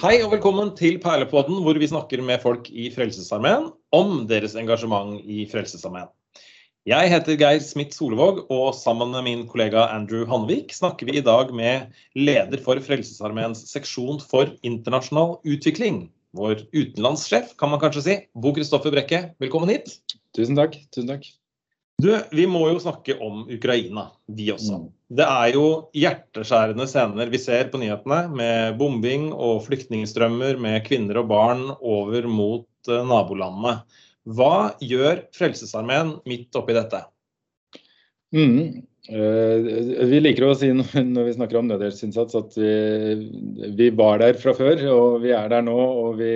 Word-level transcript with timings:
Hei 0.00 0.14
og 0.24 0.30
velkommen 0.32 0.70
til 0.78 0.94
Perlepodden, 0.96 1.58
hvor 1.60 1.76
vi 1.76 1.84
snakker 1.90 2.22
med 2.24 2.40
folk 2.40 2.70
i 2.72 2.86
Frelsesarmeen 2.88 3.66
om 3.92 4.22
deres 4.30 4.54
engasjement 4.56 5.18
i 5.20 5.42
Frelsesarmeen. 5.50 6.08
Jeg 6.88 7.10
heter 7.12 7.36
Geir 7.36 7.60
Smith 7.60 7.92
Solevåg, 7.92 8.46
og 8.48 8.70
sammen 8.78 9.12
med 9.12 9.26
min 9.26 9.42
kollega 9.50 9.82
Andrew 9.92 10.24
Hanvik 10.30 10.72
snakker 10.72 11.10
vi 11.10 11.18
i 11.20 11.24
dag 11.26 11.52
med 11.52 11.92
leder 12.16 12.64
for 12.64 12.80
Frelsesarmeens 12.80 13.66
seksjon 13.68 14.22
for 14.24 14.48
internasjonal 14.64 15.36
utvikling. 15.44 16.06
Vår 16.32 16.64
utenlandssjef, 16.72 17.52
kan 17.60 17.74
man 17.74 17.84
kanskje 17.84 18.06
si. 18.06 18.18
Bo 18.32 18.54
Kristoffer 18.56 18.96
Brekke, 18.96 19.26
velkommen 19.44 19.68
hit. 19.68 19.98
Tusen 20.32 20.56
takk. 20.56 20.80
Tusen 20.96 21.12
takk. 21.12 21.28
Du, 22.00 22.10
vi 22.32 22.46
må 22.48 22.62
jo 22.70 22.80
snakke 22.80 23.16
om 23.20 23.44
Ukraina, 23.50 24.06
vi 24.30 24.48
også. 24.54 24.78
Mm. 24.78 24.88
Det 25.20 25.26
er 25.26 25.54
jo 25.56 25.64
hjerteskjærende 25.96 26.86
scener 26.88 27.32
vi 27.32 27.40
ser 27.42 27.70
på 27.72 27.80
nyhetene, 27.82 28.20
med 28.36 28.76
bombing 28.80 29.30
og 29.34 29.64
flyktningstrømmer 29.66 30.60
med 30.62 30.84
kvinner 30.86 31.18
og 31.22 31.30
barn 31.32 31.64
over 31.80 32.28
mot 32.30 32.68
uh, 32.90 33.02
nabolandene. 33.06 33.80
Hva 34.30 34.76
gjør 34.84 35.24
Frelsesarmeen 35.34 36.14
midt 36.30 36.56
oppi 36.56 36.76
dette? 36.76 37.02
Mm. 38.36 38.86
Uh, 39.10 40.06
vi 40.06 40.20
liker 40.22 40.46
å 40.46 40.54
si 40.54 40.70
når 41.14 41.26
vi 41.26 41.36
snakker 41.36 41.58
om 41.58 41.70
nødhjelpsinnsats 41.72 42.38
at 42.38 42.58
vi, 42.60 42.74
vi, 43.74 43.88
var 43.98 44.22
der 44.22 44.38
fra 44.38 44.54
før, 44.54 44.84
og 44.94 45.22
vi 45.24 45.34
er 45.34 45.50
der 45.50 45.66
nå. 45.66 45.78
Og 46.04 46.20
vi, 46.22 46.34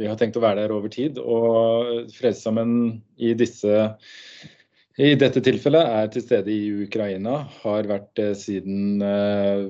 vi 0.00 0.08
har 0.08 0.16
tenkt 0.18 0.40
å 0.40 0.46
være 0.46 0.64
der 0.64 0.78
over 0.78 0.90
tid. 0.94 1.20
Og 1.20 2.08
Frelsesarmeen 2.16 3.02
i 3.20 3.36
disse 3.36 3.90
i 4.98 5.14
dette 5.18 5.42
tilfellet 5.46 5.90
er 5.94 6.08
til 6.10 6.24
stede 6.24 6.50
i 6.50 6.70
Ukraina. 6.84 7.44
Har 7.62 7.86
vært 7.86 8.08
det 8.18 8.32
siden 8.40 9.02
eh, 9.04 9.68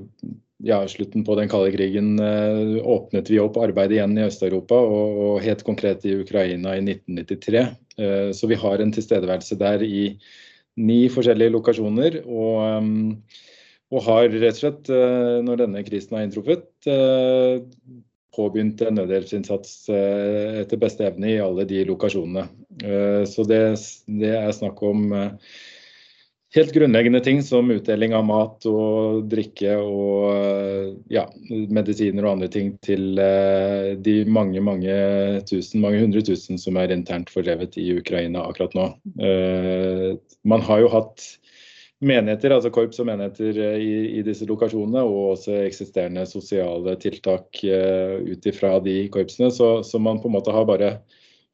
ja, 0.64 0.78
slutten 0.88 1.26
på 1.26 1.36
den 1.36 1.50
kalde 1.52 1.74
krigen. 1.74 2.14
Eh, 2.16 2.78
åpnet 2.80 3.28
vi 3.28 3.40
opp 3.42 3.58
arbeidet 3.60 3.98
igjen 3.98 4.16
i 4.16 4.24
Øst-Europa, 4.24 4.78
og, 4.78 5.20
og, 5.26 5.34
helt 5.44 5.66
konkret 5.66 6.06
i 6.08 6.16
Ukraina 6.22 6.78
i 6.78 6.82
1993. 6.86 7.66
Eh, 8.00 8.30
så 8.32 8.48
vi 8.48 8.58
har 8.58 8.80
en 8.80 8.94
tilstedeværelse 8.94 9.60
der 9.60 9.84
i 9.84 10.02
ni 10.80 10.98
forskjellige 11.12 11.56
lokasjoner. 11.58 12.22
Og, 12.24 13.22
og 13.92 14.04
har 14.08 14.32
rett 14.32 14.56
og 14.56 14.60
slett, 14.62 14.92
når 15.44 15.64
denne 15.64 15.84
krisen 15.84 16.16
har 16.16 16.24
inntruffet, 16.24 16.68
påbegynt 18.38 18.82
en 18.86 18.98
nødhjelpsinnsats 19.00 19.88
eh, 19.92 20.60
etter 20.62 20.80
beste 20.80 21.06
evne 21.08 21.32
i 21.32 21.40
alle 21.42 21.66
de 21.68 21.82
lokasjonene. 21.88 22.46
Eh, 22.84 23.24
så 23.28 23.44
det, 23.48 23.62
det 24.20 24.32
er 24.38 24.54
snakk 24.56 24.80
om 24.86 25.12
eh, 25.16 25.56
helt 26.56 26.72
grunnleggende 26.74 27.20
ting 27.24 27.42
som 27.44 27.70
utdeling 27.74 28.14
av 28.16 28.24
mat 28.28 28.66
og 28.70 29.26
drikke 29.30 29.74
og 29.82 31.10
ja, 31.12 31.26
medisiner 31.50 32.24
og 32.24 32.36
andre 32.36 32.48
ting 32.52 32.70
til 32.84 33.20
de 34.00 34.14
mange 34.24 34.62
mange 34.64 34.94
tusen, 35.50 35.82
mange 35.84 36.00
hundre 36.00 36.24
tusen 36.24 36.56
som 36.60 36.80
er 36.80 36.94
internt 36.94 37.28
fordrevet 37.34 37.76
i 37.76 37.90
Ukraina 38.00 38.46
akkurat 38.48 38.78
nå. 38.78 38.88
Man 40.48 40.64
har 40.64 40.80
jo 40.86 40.88
hatt 40.94 41.26
menigheter, 42.04 42.54
altså 42.54 42.70
korps 42.74 43.00
og 43.02 43.08
menigheter 43.08 43.58
eh, 43.62 43.78
i, 43.82 43.94
i, 44.18 44.24
disse 44.26 44.46
lokasjonene, 44.48 45.02
og 45.02 45.34
også 45.34 45.58
eksisterende 45.64 46.26
sosiale 46.30 46.94
tiltak 47.02 47.62
ut 47.62 48.50
ifra 48.50 48.76
de 48.84 49.00
korpsene. 49.14 49.50
Så, 49.54 49.78
så, 49.86 50.00
man 50.02 50.20
på 50.22 50.30
en 50.30 50.36
måte 50.38 50.54
har 50.54 50.68
bare 50.68 50.98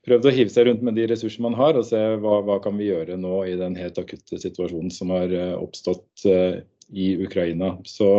prøvd 0.07 0.29
å 0.29 0.35
hive 0.35 0.53
seg 0.53 0.69
rundt 0.69 0.85
med 0.87 0.99
de 0.99 1.07
ressursene 1.11 1.49
man 1.49 1.59
har, 1.59 1.79
og 1.79 1.87
se 1.89 2.01
hva, 2.23 2.39
hva 2.47 2.59
kan 2.65 2.77
vi 2.81 2.91
gjøre 2.91 3.19
nå 3.21 3.43
i 3.49 3.57
den 3.61 3.77
helt 3.81 4.01
akutte 4.01 4.41
situasjonen 4.41 4.93
som 4.95 5.13
har 5.15 5.33
uh, 5.33 5.55
oppstått 5.61 6.27
uh, 6.29 6.61
i 6.93 7.15
Ukraina. 7.25 7.75
Så 7.89 8.11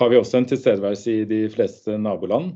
har 0.00 0.12
vi 0.12 0.20
også 0.20 0.40
en 0.40 0.50
tilstedeværelse 0.50 1.16
i 1.22 1.24
de 1.28 1.40
fleste 1.52 1.96
naboland. 2.00 2.54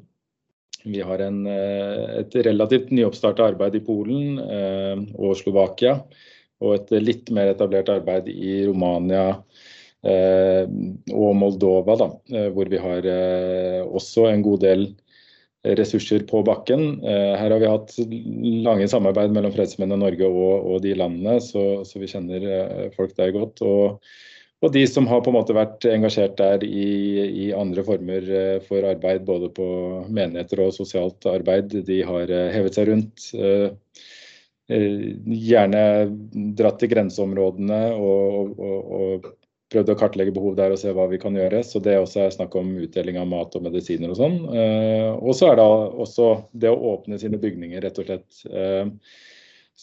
Vi 0.84 1.00
har 1.00 1.22
en, 1.25 1.47
et 1.49 2.34
relativt 2.44 2.91
nyoppstarta 2.93 3.47
arbeid 3.49 3.78
i 3.78 3.81
Polen 3.87 4.37
og 4.37 5.32
Slovakia 5.41 5.94
og 6.65 6.75
et 6.76 6.93
litt 7.03 7.31
mer 7.34 7.53
etablert 7.53 7.91
arbeid 7.93 8.28
i 8.31 8.65
Romania 8.69 9.26
eh, 10.06 10.65
og 11.12 11.32
Moldova, 11.41 11.97
da, 12.00 12.11
eh, 12.32 12.50
hvor 12.55 12.71
vi 12.71 12.81
har 12.81 13.09
eh, 13.11 13.81
også 13.84 14.28
en 14.31 14.44
god 14.44 14.65
del 14.65 14.87
ressurser 15.64 16.19
på 16.28 16.42
bakken. 16.42 17.04
Eh, 17.04 17.32
her 17.38 17.50
har 17.50 17.60
vi 17.60 17.70
hatt 17.70 17.97
lange 18.66 18.88
samarbeid 18.88 19.32
mellom 19.32 19.52
Fredsmennene 19.54 20.02
Norge 20.02 20.28
og, 20.28 20.69
og, 20.69 20.78
de 20.84 20.94
landene, 20.98 21.38
så, 21.41 21.82
så 21.88 22.00
vi 22.02 22.10
kjenner 22.10 22.44
eh, 22.44 22.88
folk 22.97 23.14
der 23.16 23.32
godt. 23.34 23.62
Og, 23.64 24.00
og, 24.60 24.72
de 24.75 24.84
som 24.88 25.08
har 25.08 25.22
på 25.25 25.32
en 25.32 25.38
måte 25.38 25.56
vært 25.56 25.86
engasjert 25.88 26.36
der 26.41 26.66
i, 26.69 26.88
i 27.47 27.52
andre 27.56 27.84
former 27.86 28.28
eh, 28.28 28.58
for 28.66 28.84
arbeid, 28.91 29.25
både 29.28 29.48
på 29.56 29.69
menigheter 30.08 30.66
og 30.66 30.76
sosialt 30.76 31.25
arbeid, 31.30 31.72
de 31.88 32.02
har 32.04 32.34
hevet 32.54 32.76
seg 32.76 32.92
rundt. 32.92 33.31
Gjerne 34.64 35.81
dratt 36.56 36.78
til 36.81 36.92
grenseområdene 36.92 37.81
og, 38.00 38.54
og, 38.56 39.32
prøvd 39.75 39.93
å 39.93 39.99
kartlegge 39.99 40.35
behov 40.37 40.57
der 40.59 40.75
og 40.75 40.81
se 40.81 40.95
hva 40.95 41.09
vi 41.11 41.21
kan 41.23 41.37
gjøre. 41.37 41.65
Så 41.67 41.83
det 41.85 41.99
også 42.01 42.25
er 42.25 42.35
snakk 42.35 42.57
om 42.59 42.73
utdeling 42.87 43.21
av 43.21 43.29
mat 43.31 43.55
og 43.59 43.67
medisiner 43.67 44.15
og 44.15 44.21
sånn. 44.21 44.41
Eh, 44.55 45.11
og 45.19 45.37
så 45.37 45.53
er 45.53 45.61
det 45.61 45.69
også 46.07 46.33
det 46.65 46.73
å 46.73 46.83
åpne 46.95 47.21
sine 47.21 47.41
bygninger, 47.43 47.83
rett 47.85 48.01
og 48.01 48.09
slett. 48.09 48.45
Eh, 48.49 48.87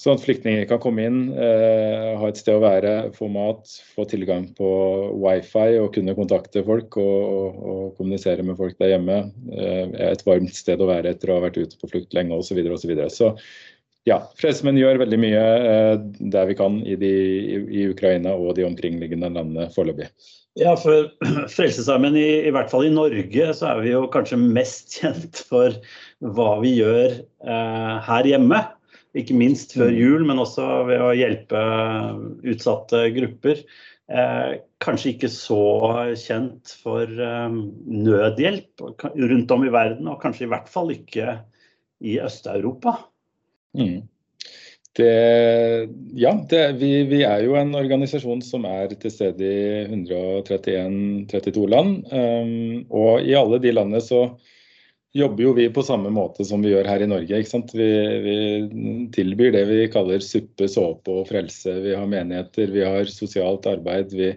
sånn 0.02 0.16
at 0.16 0.24
flyktninger 0.24 0.64
kan 0.70 0.80
komme 0.80 1.04
inn, 1.04 1.18
ha 1.36 2.28
et 2.30 2.38
sted 2.40 2.56
å 2.56 2.62
være, 2.64 3.10
få 3.12 3.28
mat, 3.28 3.68
få 3.92 4.06
tilgang 4.08 4.46
på 4.56 4.70
wifi 5.20 5.76
og 5.82 5.90
kunne 5.98 6.16
kontakte 6.16 6.64
folk 6.64 6.96
og, 7.02 7.58
og 7.60 7.82
kommunisere 7.98 8.46
med 8.48 8.56
folk 8.56 8.78
der 8.80 8.94
hjemme. 8.94 9.18
et 9.52 10.24
varmt 10.24 10.56
sted 10.56 10.80
å 10.80 10.88
være 10.88 11.12
etter 11.12 11.34
å 11.34 11.42
ha 11.42 11.44
vært 11.44 11.60
ute 11.60 11.82
på 11.82 11.92
flukt 11.92 12.16
lenge 12.16 12.40
osv. 12.40 12.54
Så, 12.54 12.56
videre, 12.56 12.80
og 12.80 12.80
så, 12.80 12.94
videre. 12.94 13.36
Ja, 14.10 14.18
Frelsesmenn 14.40 14.80
gjør 14.80 15.02
veldig 15.04 15.20
mye 15.22 15.42
eh, 15.72 15.96
der 16.34 16.48
vi 16.50 16.58
kan 16.58 16.80
i, 16.82 16.98
de, 17.00 17.12
i, 17.62 17.88
Ukraina 17.92 18.34
og 18.34 18.56
de 18.58 18.66
omkringliggende 18.66 19.30
landene 19.30 19.68
foreløpig. 19.76 20.10
Ja, 20.60 20.74
for 20.80 21.12
Frelsesarmeen, 21.56 22.18
i, 22.20 22.30
i, 22.48 22.54
hvert 22.54 22.72
fall 22.74 22.88
i 22.88 22.94
Norge, 22.94 23.52
så 23.58 23.70
er 23.72 23.84
vi 23.86 23.94
jo 23.94 24.08
kanskje 24.12 24.42
mest 24.42 24.92
kjent 24.98 25.44
for 25.48 25.78
hva 26.20 26.56
vi 26.64 26.76
gjør 26.80 27.20
eh, 27.22 27.96
her 28.08 28.32
hjemme. 28.34 28.64
Ikke 29.18 29.36
minst 29.36 29.76
før 29.76 29.92
mm. 29.92 30.00
jul, 30.00 30.26
men 30.28 30.40
også 30.40 30.66
ved 30.88 31.04
å 31.04 31.14
hjelpe 31.16 31.62
utsatte 32.48 33.06
grupper. 33.16 33.64
Eh, 34.12 34.58
kanskje 34.84 35.14
ikke 35.14 35.30
så 35.32 35.62
kjent 36.20 36.74
for 36.82 37.06
eh, 37.06 37.58
nødhjelp 38.08 38.84
rundt 39.14 39.56
om 39.56 39.68
i 39.68 39.72
verden, 39.72 40.10
og 40.10 40.20
kanskje 40.24 40.48
i 40.48 40.52
hvert 40.52 40.72
fall 40.72 40.90
ikke 40.96 41.38
i 42.02 42.18
Øst-Europa. 42.24 42.98
Mm. 43.78 44.02
Det, 44.94 45.90
ja, 46.20 46.46
det, 46.50 46.64
vi, 46.82 47.04
vi, 47.08 47.22
er 47.24 47.46
jo 47.46 47.56
en 47.56 47.72
organisasjon 47.80 48.42
som 48.44 48.66
er 48.68 48.92
til 49.00 49.14
stede 49.14 49.48
i 49.48 49.86
131-32 49.88 51.68
land. 51.72 52.02
Um, 52.12 52.82
og 52.92 53.24
i 53.24 53.38
alle 53.40 53.62
de 53.64 53.72
landene 53.72 54.02
så 54.04 54.26
jobber 55.16 55.44
jo 55.44 55.54
vi 55.56 55.70
på 55.72 55.84
samme 55.84 56.12
måte 56.14 56.44
som 56.48 56.64
vi 56.64 56.74
gjør 56.74 56.90
her 56.92 57.04
i 57.04 57.08
Norge. 57.08 57.40
Vi, 57.72 57.88
vi, 58.26 58.36
tilbyr 59.16 59.56
det 59.56 59.64
vi 59.72 59.88
kaller 59.92 60.24
suppe, 60.24 60.68
såpe 60.72 61.22
og 61.22 61.32
frelse. 61.32 61.78
Vi 61.84 61.96
har 61.96 62.12
menigheter, 62.12 62.72
vi 62.76 62.84
har 62.84 63.08
sosialt 63.12 63.68
arbeid. 63.72 64.12
Vi, 64.16 64.34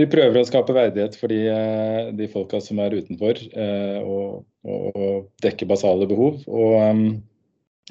vi 0.00 0.08
prøver 0.12 0.40
å 0.40 0.48
skape 0.48 0.76
verdighet 0.76 1.16
for 1.20 1.32
de, 1.32 1.42
eh, 1.52 2.12
de 2.16 2.28
folka 2.32 2.60
som 2.64 2.80
er 2.80 2.96
utenfor, 2.96 3.40
uh, 3.56 4.00
og, 4.00 4.46
og, 4.64 5.28
dekke 5.44 5.68
basale 5.68 6.08
behov. 6.08 6.40
Og 6.48 6.76
um, 6.80 7.06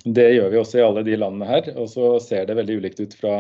det 0.05 0.27
gjør 0.35 0.49
vi 0.53 0.59
også 0.61 0.79
i 0.79 0.85
alle 0.85 1.03
de 1.07 1.17
landene 1.19 1.49
her. 1.49 1.71
Og 1.75 1.89
så 1.91 2.15
ser 2.23 2.47
det 2.47 2.57
veldig 2.59 2.79
ulikt 2.81 3.01
ut 3.03 3.15
fra, 3.17 3.35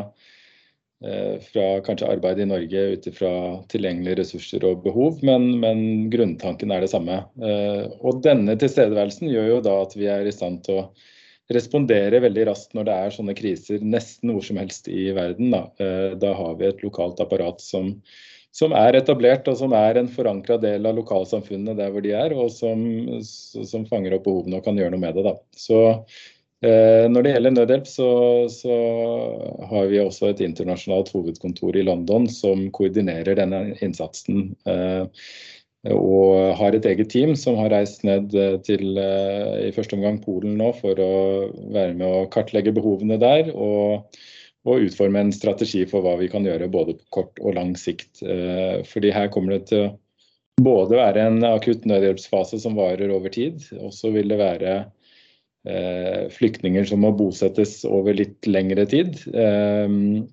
eh, 1.05 1.37
fra 1.45 1.67
kanskje 1.85 2.09
arbeid 2.11 2.41
i 2.43 2.49
Norge 2.49 2.83
ut 2.95 3.07
ifra 3.11 3.33
tilgjengelige 3.71 4.21
ressurser 4.21 4.65
og 4.69 4.83
behov, 4.85 5.23
men, 5.25 5.47
men, 5.63 5.85
grunntanken 6.13 6.73
er 6.73 6.85
det 6.85 6.91
samme. 6.93 7.23
Eh, 7.41 7.87
og 8.01 8.21
denne 8.25 8.57
tilstedeværelsen 8.59 9.31
gjør 9.31 9.55
jo 9.55 9.63
da 9.69 9.79
at 9.85 9.97
vi 9.97 10.11
er 10.11 10.27
i 10.27 10.35
stand 10.35 10.63
til 10.67 10.83
å 10.83 10.85
respondere 11.51 12.21
veldig 12.23 12.45
raskt 12.47 12.75
når 12.77 12.87
det 12.87 12.97
er 12.97 13.15
sånne 13.15 13.35
kriser 13.35 13.81
nesten 13.83 14.31
hvor 14.33 14.43
som 14.45 14.59
helst 14.61 14.87
i 14.91 15.09
verden. 15.15 15.51
Da, 15.53 15.65
eh, 15.83 16.11
da 16.19 16.35
har 16.37 16.59
vi 16.59 16.69
et 16.69 16.83
lokalt 16.85 17.19
apparat 17.23 17.61
som, 17.63 17.95
som 18.55 18.75
er 18.77 18.97
etablert 18.99 19.47
og 19.51 19.57
som 19.59 19.73
er 19.77 19.99
en 19.99 20.11
forankra 20.11 20.59
del 20.61 20.87
av 20.87 20.97
lokalsamfunnet 20.99 21.79
der 21.79 21.93
hvor 21.93 22.03
de 22.05 22.13
er, 22.17 22.35
og 22.35 22.51
som, 22.53 22.83
som, 23.23 23.87
fanger 23.89 24.17
opp 24.17 24.27
behovene 24.27 24.59
og 24.59 24.67
kan 24.67 24.79
gjøre 24.79 24.95
noe 24.95 25.03
med 25.03 25.17
det. 25.17 25.25
Da. 25.27 25.35
Så 25.55 25.81
når 26.61 27.23
det 27.25 27.31
gjelder 27.33 27.53
nødhjelp, 27.55 27.87
så, 27.89 28.09
så, 28.53 28.75
har 29.71 29.87
vi 29.89 30.01
også 30.01 30.29
et 30.29 30.43
internasjonalt 30.45 31.09
hovedkontor 31.09 31.79
i 31.79 31.85
London 31.87 32.27
som 32.29 32.67
koordinerer 32.75 33.39
denne 33.39 33.63
innsatsen. 33.81 34.51
Eh, 34.69 35.25
og 35.89 36.51
har 36.59 36.77
et 36.77 36.85
eget 36.85 37.09
team 37.09 37.33
som 37.33 37.57
har 37.57 37.73
reist 37.73 38.05
ned 38.05 38.35
eh, 38.37 38.59
til 38.61 38.93
i 38.93 39.71
første 39.73 39.97
omgang 39.97 40.19
Polen 40.21 40.53
nå 40.59 40.69
for 40.77 41.01
å 41.01 41.15
være 41.73 41.95
med 41.97 42.05
å 42.05 42.29
kartlegge 42.29 42.75
behovene 42.77 43.17
der. 43.21 43.49
Og, 43.55 44.21
og 44.69 44.85
utforme 44.85 45.25
en 45.25 45.33
strategi 45.33 45.87
for 45.89 46.05
hva 46.05 46.19
vi 46.21 46.29
kan 46.29 46.45
gjøre 46.45 46.69
både 46.69 46.99
på 46.99 47.09
kort 47.17 47.41
og 47.41 47.57
lang 47.57 47.73
sikt. 47.73 48.21
Fordi 48.21 49.09
her 49.09 49.33
kommer 49.33 49.57
det 49.57 49.71
til 49.71 49.89
både 50.61 50.97
være 50.99 51.27
en 51.27 51.45
akutt 51.47 51.85
nødhjelpsfase 51.89 52.59
som 52.61 52.75
varer 52.77 53.11
over 53.13 53.33
tid, 53.33 53.61
og 53.79 53.93
så 53.95 54.11
vil 54.13 54.31
det 54.31 54.39
være 54.41 54.73
eh, 54.77 54.89
flyktninger 55.61 56.87
som 56.89 57.03
må 57.05 57.11
bosettes 57.13 57.83
over 57.85 58.15
litt 58.17 58.47
lengre 58.49 58.87
tid. 58.89 59.19
Eh, 59.29 60.23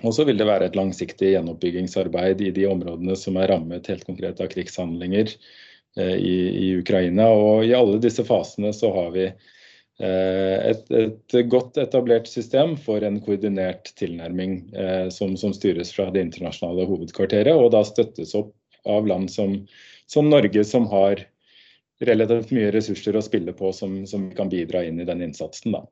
og 0.00 0.14
så 0.16 0.24
vil 0.26 0.38
det 0.40 0.48
være 0.48 0.70
et 0.70 0.78
langsiktig 0.78 1.34
gjenoppbyggingsarbeid 1.34 2.40
i 2.42 2.52
de 2.54 2.66
områdene 2.70 3.16
som 3.18 3.36
er 3.38 3.52
rammet 3.52 3.90
helt 3.90 4.06
konkret 4.08 4.40
av 4.42 4.50
krigshandlinger 4.52 5.30
eh, 5.30 6.16
i, 6.16 6.36
i, 6.66 6.70
Ukraina. 6.80 7.28
Og 7.30 7.66
i 7.68 7.74
alle 7.76 8.00
disse 8.02 8.24
fasene 8.26 8.72
så 8.74 8.90
har 8.96 9.12
vi 9.14 9.26
eh, 9.28 10.56
et, 10.72 10.88
et, 10.90 11.36
godt 11.52 11.78
etablert 11.82 12.30
system 12.30 12.74
for 12.80 13.04
en 13.06 13.20
koordinert 13.22 13.92
tilnærming 14.00 14.58
eh, 14.74 15.06
som, 15.14 15.36
som, 15.38 15.54
styres 15.54 15.94
fra 15.94 16.08
det 16.10 16.26
internasjonale 16.26 16.88
hovedkvarteret, 16.88 17.54
og 17.54 17.70
da 17.76 17.84
støttes 17.86 18.34
opp 18.38 18.56
av 18.88 19.06
land 19.06 19.30
som, 19.30 19.60
som 20.10 20.32
Norge, 20.32 20.64
som 20.66 20.88
har 20.90 21.22
relativt 22.08 22.52
mye 22.54 22.70
ressurser 22.74 23.16
å 23.16 23.24
spille 23.24 23.54
på 23.56 23.72
som, 23.76 24.02
som 24.08 24.30
kan 24.36 24.50
bidra 24.52 24.84
inn 24.86 25.00
i 25.00 25.08
den 25.08 25.22
innsatsen. 25.24 25.76
da. 25.76 25.84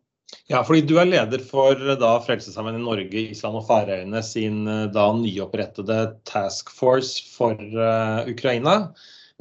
Ja, 0.50 0.62
fordi 0.66 0.82
du 0.86 0.96
er 1.00 1.08
leder 1.08 1.42
for 1.42 1.78
da 1.98 2.10
Frelsesarmeen 2.24 2.80
i 2.80 2.84
Norge, 2.84 3.22
Island 3.34 3.60
og 3.60 3.66
Færøyene 3.68 4.22
sin 4.26 4.64
da 4.94 5.10
nyopprettede 5.16 6.00
task 6.28 6.72
force 6.74 7.22
for 7.34 7.58
uh, 7.58 8.26
Ukraina. 8.30 8.92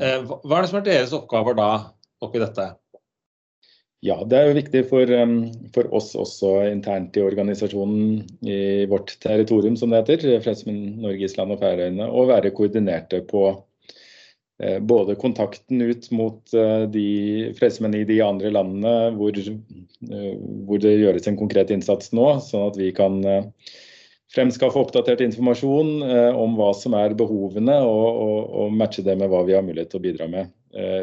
Uh, 0.01 0.21
hva 0.45 0.59
er 0.59 0.65
det 0.65 0.71
som 0.71 0.79
er 0.81 0.85
deres 0.87 1.15
oppgaver 1.17 1.57
da 1.57 1.69
oppi 2.25 2.41
dette? 2.41 2.71
Ja, 4.05 4.15
Det 4.23 4.37
er 4.37 4.47
jo 4.47 4.55
viktig 4.55 4.85
for, 4.87 5.11
um, 5.11 5.39
for, 5.75 5.89
oss 5.93 6.13
også 6.15 6.53
internt 6.69 7.17
i 7.19 7.25
organisasjonen 7.25 8.21
i 8.47 8.59
vårt 8.89 9.17
territorium, 9.25 9.75
som 9.77 9.91
det 9.91 10.05
heter, 10.05 10.39
Frelsesarmeen 10.45 11.01
Norge, 11.03 11.25
Island 11.27 11.57
og 11.57 11.65
Færøyene, 11.65 12.07
å 12.07 12.23
være 12.29 12.53
koordinerte 12.55 13.25
på 13.27 13.49
Eh, 13.51 13.68
både 14.59 15.15
kontakten 15.15 15.81
ut 15.81 16.11
mot 16.11 16.53
eh, 16.53 16.81
de 16.91 17.53
fredsmenn 17.59 17.95
i 17.95 18.03
de 18.03 18.19
andre 18.21 18.51
landene 18.51 19.13
hvor, 19.15 19.37
eh, 19.39 20.33
hvor, 20.67 20.81
det 20.83 20.97
gjøres 20.99 21.29
en 21.31 21.39
konkret 21.39 21.71
innsats 21.71 22.11
nå, 22.11 22.25
sånn 22.43 22.65
at 22.67 22.79
vi 22.79 22.89
kan 22.95 23.21
fremskaffe 24.35 24.81
oppdatert 24.81 25.23
informasjon 25.25 26.03
om 26.37 26.57
hva 26.59 26.73
som 26.77 26.93
er 26.93 27.15
behovene, 27.17 27.79
og, 27.81 28.19
og, 28.25 28.51
og, 28.61 28.75
matche 28.77 29.01
det 29.05 29.15
med 29.17 29.31
hva 29.31 29.41
vi 29.47 29.55
har 29.57 29.63
mulighet 29.65 29.89
til 29.89 30.01
å 30.01 30.03
bidra 30.03 30.27
med. 30.29 30.51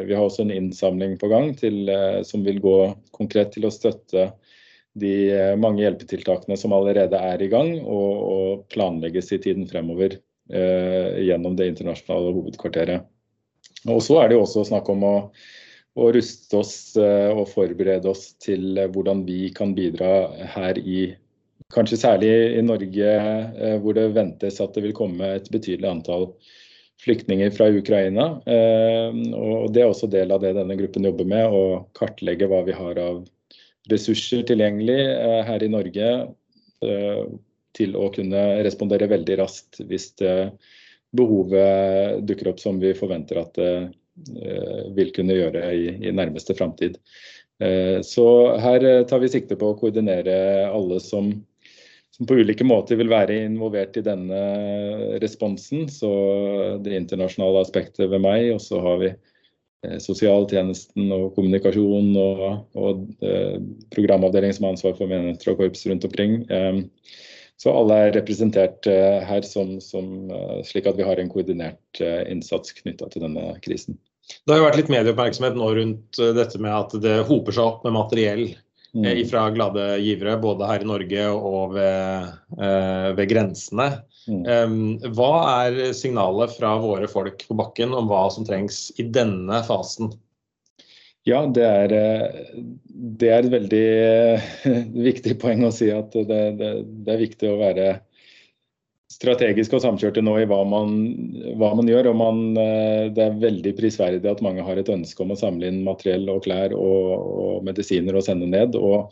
Vi 0.07 0.15
har 0.15 0.23
også 0.23 0.45
en 0.45 0.53
innsamling 0.55 1.17
på 1.19 1.27
gang 1.27 1.49
til, 1.59 1.91
som 2.23 2.45
vil 2.45 2.61
gå 2.63 2.77
konkret 3.11 3.51
til 3.57 3.67
å 3.67 3.73
støtte 3.73 4.29
de 4.95 5.11
mange 5.59 5.83
hjelpetiltakene 5.83 6.55
som 6.55 6.71
allerede 6.77 7.19
er 7.19 7.43
i 7.43 7.51
gang, 7.51 7.73
og, 7.83 8.23
og 8.31 8.63
planlegges 8.71 9.33
i 9.35 9.41
tiden 9.43 9.67
fremover 9.67 10.21
gjennom 10.47 11.59
det 11.59 11.73
internasjonale 11.73 12.31
hovedkvarteret. 12.31 13.11
Og 13.87 14.01
så 14.03 14.19
er 14.21 14.29
det 14.29 14.37
jo 14.37 14.43
også 14.43 14.65
snakk 14.67 14.89
om 14.91 15.05
å, 15.05 15.15
å 15.97 16.09
ruste 16.15 16.59
oss 16.59 16.75
eh, 16.99 17.29
og 17.31 17.49
forberede 17.51 18.09
oss 18.11 18.31
til 18.43 18.77
eh, 18.77 18.89
hvordan 18.93 19.23
vi 19.27 19.47
kan 19.55 19.75
bidra 19.77 20.29
her 20.57 20.81
i 20.81 21.13
Kanskje 21.73 21.97
særlig 21.99 22.29
i 22.55 22.61
Norge, 22.63 23.07
eh, 23.59 23.73
hvor 23.83 23.97
det 23.97 24.05
ventes 24.15 24.61
at 24.63 24.77
det 24.77 24.85
vil 24.85 24.93
komme 24.95 25.33
et 25.35 25.49
betydelig 25.51 25.89
antall 25.89 26.29
flyktninger 27.03 27.51
fra 27.51 27.67
Ukraina. 27.75 28.27
Og 28.47 29.65
Det 29.75 29.81
er 29.83 29.89
også 29.89 30.07
del 30.09 30.31
av 30.31 30.39
det 30.41 30.53
denne 30.55 30.77
gruppen 30.79 31.05
jobber 31.05 31.27
med, 31.27 31.51
å 31.51 31.83
kartlegge 31.97 32.47
hva 32.49 32.61
vi 32.65 32.73
har 32.77 32.97
av 33.03 33.19
ressurser 33.91 34.47
tilgjengelig 34.47 34.95
her 35.49 35.65
i 35.65 35.69
Norge 35.69 36.07
til 37.77 37.99
å 37.99 38.07
kunne 38.15 38.47
respondere 38.65 39.11
veldig 39.11 39.37
raskt 39.43 39.83
hvis 39.91 40.09
det 40.23 40.33
behovet 41.15 42.25
dukker 42.27 42.51
opp 42.51 42.59
som 42.59 42.79
vi 42.79 42.93
forventer 42.97 43.39
at 43.41 43.57
det 43.57 43.73
eh, 44.43 44.87
vil 44.97 45.13
kunne 45.15 45.37
gjøre 45.37 45.67
i, 45.73 45.91
i 46.09 46.15
nærmeste 46.15 46.55
framtid. 46.57 46.97
Eh, 47.63 47.99
så 48.05 48.27
her 48.61 48.85
eh, 48.85 49.03
tar 49.07 49.23
vi 49.23 49.31
sikte 49.31 49.57
på 49.59 49.71
å 49.71 49.77
koordinere 49.79 50.67
alle 50.67 50.99
som, 51.03 51.31
som 52.15 52.29
på 52.29 52.39
ulike 52.41 52.67
måter 52.67 52.99
vil 52.99 53.11
være 53.13 53.39
involvert 53.45 53.97
i 53.99 54.05
denne 54.05 54.41
responsen. 55.23 55.87
Så 55.91 56.11
det 56.83 56.97
internasjonale 56.99 57.63
aspektet 57.63 58.11
ved 58.11 58.23
meg, 58.25 58.51
og 58.55 58.61
så 58.63 58.83
har 58.83 59.01
vi 59.03 59.15
sosialtjenesten 60.01 61.11
og 61.13 61.35
kommunikasjon 61.35 62.07
og, 62.17 62.39
og 62.75 63.03
programavdeling 63.93 64.51
som 64.51 64.65
har 64.65 64.73
ansvar 64.73 64.95
for 64.97 65.07
menigheter 65.07 65.53
og 65.53 65.61
korps 65.61 65.85
rundt 65.87 66.07
omkring. 66.09 66.39
Så 67.57 67.73
alle 67.73 67.95
er 67.97 68.13
representert 68.13 68.85
eh, 68.89 69.23
her 69.25 69.41
som, 69.45 69.79
som, 69.81 70.29
eh, 70.29 70.59
slik 70.67 70.85
at 70.89 70.97
vi 70.99 71.05
har 71.07 71.17
en 71.17 71.31
koordinert 71.31 72.01
eh, 72.03 72.21
innsats 72.29 72.75
knytta 72.83 73.09
til 73.09 73.25
denne 73.25 73.55
krisen. 73.65 73.97
Det 74.45 74.53
har 74.53 74.61
jo 74.61 74.67
vært 74.67 74.79
litt 74.81 74.91
medieoppmerksomhet 74.93 75.57
nå 75.57 75.71
rundt 75.77 76.19
dette 76.35 76.59
med 76.61 76.73
at 76.75 76.95
det 77.01 77.21
hoper 77.29 77.55
seg 77.55 77.63
opp 77.63 77.85
med 77.87 77.95
materiell 77.95 78.43
mm. 78.91 79.07
fra 79.31 79.45
glade 79.55 79.85
givere, 80.03 80.35
både 80.43 80.67
her 80.67 80.83
i 80.83 80.89
Norge 80.89 81.29
og 81.31 81.77
ved, 81.77 82.33
ved 83.15 83.31
grensene. 83.31 83.85
Mm. 84.27 84.99
Hva 85.15 85.31
er 85.63 85.79
signalet 85.95 86.57
fra 86.57 86.73
våre 86.83 87.07
folk 87.07 87.47
på 87.47 87.55
bakken 87.55 87.95
om 87.95 88.11
hva 88.11 88.25
som 88.35 88.43
trengs 88.43 88.89
i 88.99 89.07
denne 89.15 89.63
fasen? 89.63 90.11
Ja, 91.27 91.41
det 91.51 91.63
er, 91.65 91.93
eh, 91.93 92.59
det 92.87 93.29
er, 93.29 93.43
et 93.43 93.51
veldig 93.51 93.85
eh, 93.99 94.51
viktig 95.09 95.35
poeng 95.41 95.65
å 95.67 95.73
si 95.75 95.89
at 95.91 96.13
det, 96.15 96.43
det, 96.59 96.73
det 97.03 97.15
er 97.15 97.25
viktig 97.25 97.49
å 97.51 97.59
være 97.59 97.87
strategisk 99.11 99.75
og 99.75 99.83
samkjørte 99.83 100.21
nå 100.23 100.35
i 100.39 100.45
hva 100.47 100.61
man, 100.67 100.93
hva 101.59 101.73
man 101.75 101.89
gjør. 101.89 102.13
og 102.13 102.19
man, 102.21 102.43
eh, 102.61 103.07
Det 103.11 103.25
er 103.25 103.41
veldig 103.43 103.75
prisverdig 103.79 104.29
at 104.31 104.43
mange 104.45 104.63
har 104.63 104.79
et 104.79 104.93
ønske 104.93 105.23
om 105.23 105.35
å 105.35 105.39
samle 105.39 105.67
inn 105.67 105.83
materiell 105.87 106.29
og 106.31 106.45
klær 106.47 106.75
og, 106.77 107.11
og 107.43 107.67
medisiner 107.67 108.15
og 108.15 108.23
sende 108.27 108.47
ned. 108.53 108.79
og 108.79 109.11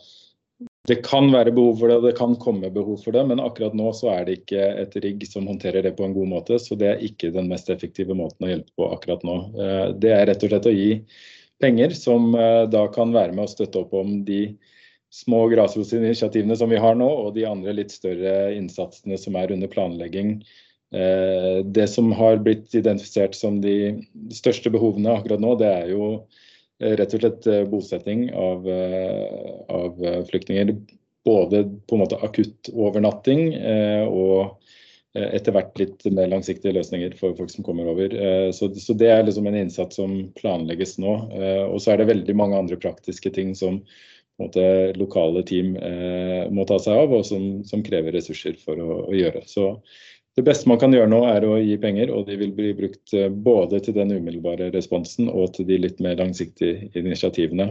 det 0.88 1.02
kan 1.04 1.26
være 1.34 1.50
behov 1.52 1.80
for 1.80 1.90
det, 1.90 1.96
og 1.98 2.04
det 2.06 2.16
kan 2.16 2.36
komme 2.40 2.70
behov 2.72 3.00
for 3.02 3.12
det, 3.12 3.24
men 3.28 3.42
akkurat 3.42 3.74
nå 3.76 3.90
så 3.92 4.06
er 4.14 4.22
det 4.24 4.36
ikke 4.38 4.68
et 4.80 4.94
rigg 5.02 5.24
som 5.28 5.48
håndterer 5.50 5.82
det 5.82 5.96
på 5.98 6.06
en 6.06 6.14
god 6.14 6.30
måte. 6.30 6.60
Så 6.62 6.78
det 6.78 6.86
er 6.88 7.02
ikke 7.02 7.32
den 7.34 7.50
mest 7.50 7.68
effektive 7.74 8.14
måten 8.16 8.46
å 8.46 8.52
hjelpe 8.52 8.70
på 8.78 8.86
akkurat 8.94 9.26
nå. 9.26 9.34
Det 9.98 10.14
er 10.14 10.30
rett 10.30 10.46
og 10.46 10.54
slett 10.54 10.68
å 10.70 10.72
gi 10.72 10.92
penger, 11.60 11.90
som 11.90 12.34
eh, 12.34 12.64
da 12.70 12.86
kan 12.92 13.14
være 13.14 13.34
med 13.36 13.46
å 13.46 13.50
støtte 13.50 13.82
opp 13.82 13.94
om 13.96 14.20
de 14.26 14.56
små 15.12 15.46
grasrotinitiativene 15.52 16.56
som 16.58 16.70
vi 16.72 16.80
har 16.82 16.96
nå, 16.98 17.06
og 17.06 17.34
de 17.36 17.46
andre 17.48 17.76
litt 17.78 17.94
større 17.94 18.52
innsatsene 18.56 19.18
som 19.20 19.38
er 19.38 19.54
under 19.54 19.70
planlegging. 19.72 20.38
Eh, 20.94 21.62
det 21.64 21.86
som 21.92 22.12
har 22.16 22.42
blitt 22.44 22.74
identifisert 22.74 23.38
som 23.38 23.60
de 23.64 23.96
største 24.34 24.72
behovene 24.74 25.14
akkurat 25.16 25.42
nå, 25.42 25.54
det 25.60 25.70
er 25.70 25.94
jo 25.94 26.10
eh, 26.82 26.96
rett 26.98 27.16
og 27.16 27.24
slett 27.24 27.50
bosetting 27.72 28.28
av, 28.36 28.68
av 29.72 30.06
flyktninger. 30.30 30.76
Både 31.26 31.64
på 31.88 31.96
en 31.96 32.04
måte 32.04 32.20
akutt 32.22 32.68
overnatting 32.70 33.48
og 34.06 34.60
etter 35.36 35.54
hvert 35.54 35.78
litt 35.80 36.04
mer 36.14 36.28
langsiktige 36.32 36.74
løsninger 36.76 37.14
for 37.18 37.36
folk 37.38 37.52
som 37.52 37.64
kommer 37.66 37.88
over. 37.92 38.12
Eh, 38.12 38.50
så, 38.56 38.68
så 38.74 38.96
det 38.98 39.08
er 39.12 39.24
liksom 39.24 39.48
en 39.48 39.58
innsats 39.58 39.98
som 39.98 40.18
planlegges 40.38 40.96
nå. 41.02 41.14
Eh, 41.36 41.62
og 41.66 41.80
så 41.82 41.92
er 41.92 42.02
det 42.02 42.10
veldig 42.10 42.36
mange 42.38 42.58
andre 42.58 42.78
praktiske 42.80 43.32
ting 43.34 43.54
som 43.58 43.80
måte, 44.36 44.62
lokale 45.00 45.40
team 45.48 45.70
må 46.52 46.66
ta 46.68 46.76
seg 46.76 46.98
av, 47.06 47.14
og 47.16 47.22
som, 47.24 47.62
som 47.64 47.80
krever 47.80 48.12
ressurser 48.12 48.58
for 48.60 48.76
å, 48.76 48.98
å, 49.06 49.14
gjøre. 49.16 49.40
Så 49.48 49.70
det 50.36 50.44
beste 50.44 50.68
man 50.68 50.76
kan 50.82 50.92
gjøre 50.92 51.08
nå, 51.08 51.22
er 51.30 51.46
å 51.48 51.54
gi 51.56 51.78
penger, 51.80 52.12
og 52.12 52.26
de 52.28 52.36
vil 52.42 52.52
bli 52.52 52.74
brukt 52.76 53.14
både 53.32 53.80
til 53.80 53.96
den 53.96 54.12
umiddelbare 54.12 54.68
responsen 54.74 55.30
og 55.32 55.54
til 55.56 55.64
de 55.70 55.80
litt 55.86 56.04
mer 56.04 56.20
langsiktige 56.20 56.90
initiativene. 57.00 57.70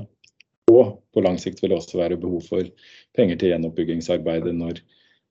Og 0.73 0.97
på 1.13 1.21
lang 1.21 1.37
sikt 1.37 1.61
vil 1.61 1.75
det 1.75 1.77
også 1.77 2.01
være 2.01 2.17
behov 2.17 2.49
for 2.49 2.65
penger 3.13 3.37
til 3.37 3.53
gjenoppbyggingsarbeidet 3.53 4.57
når 4.57 4.81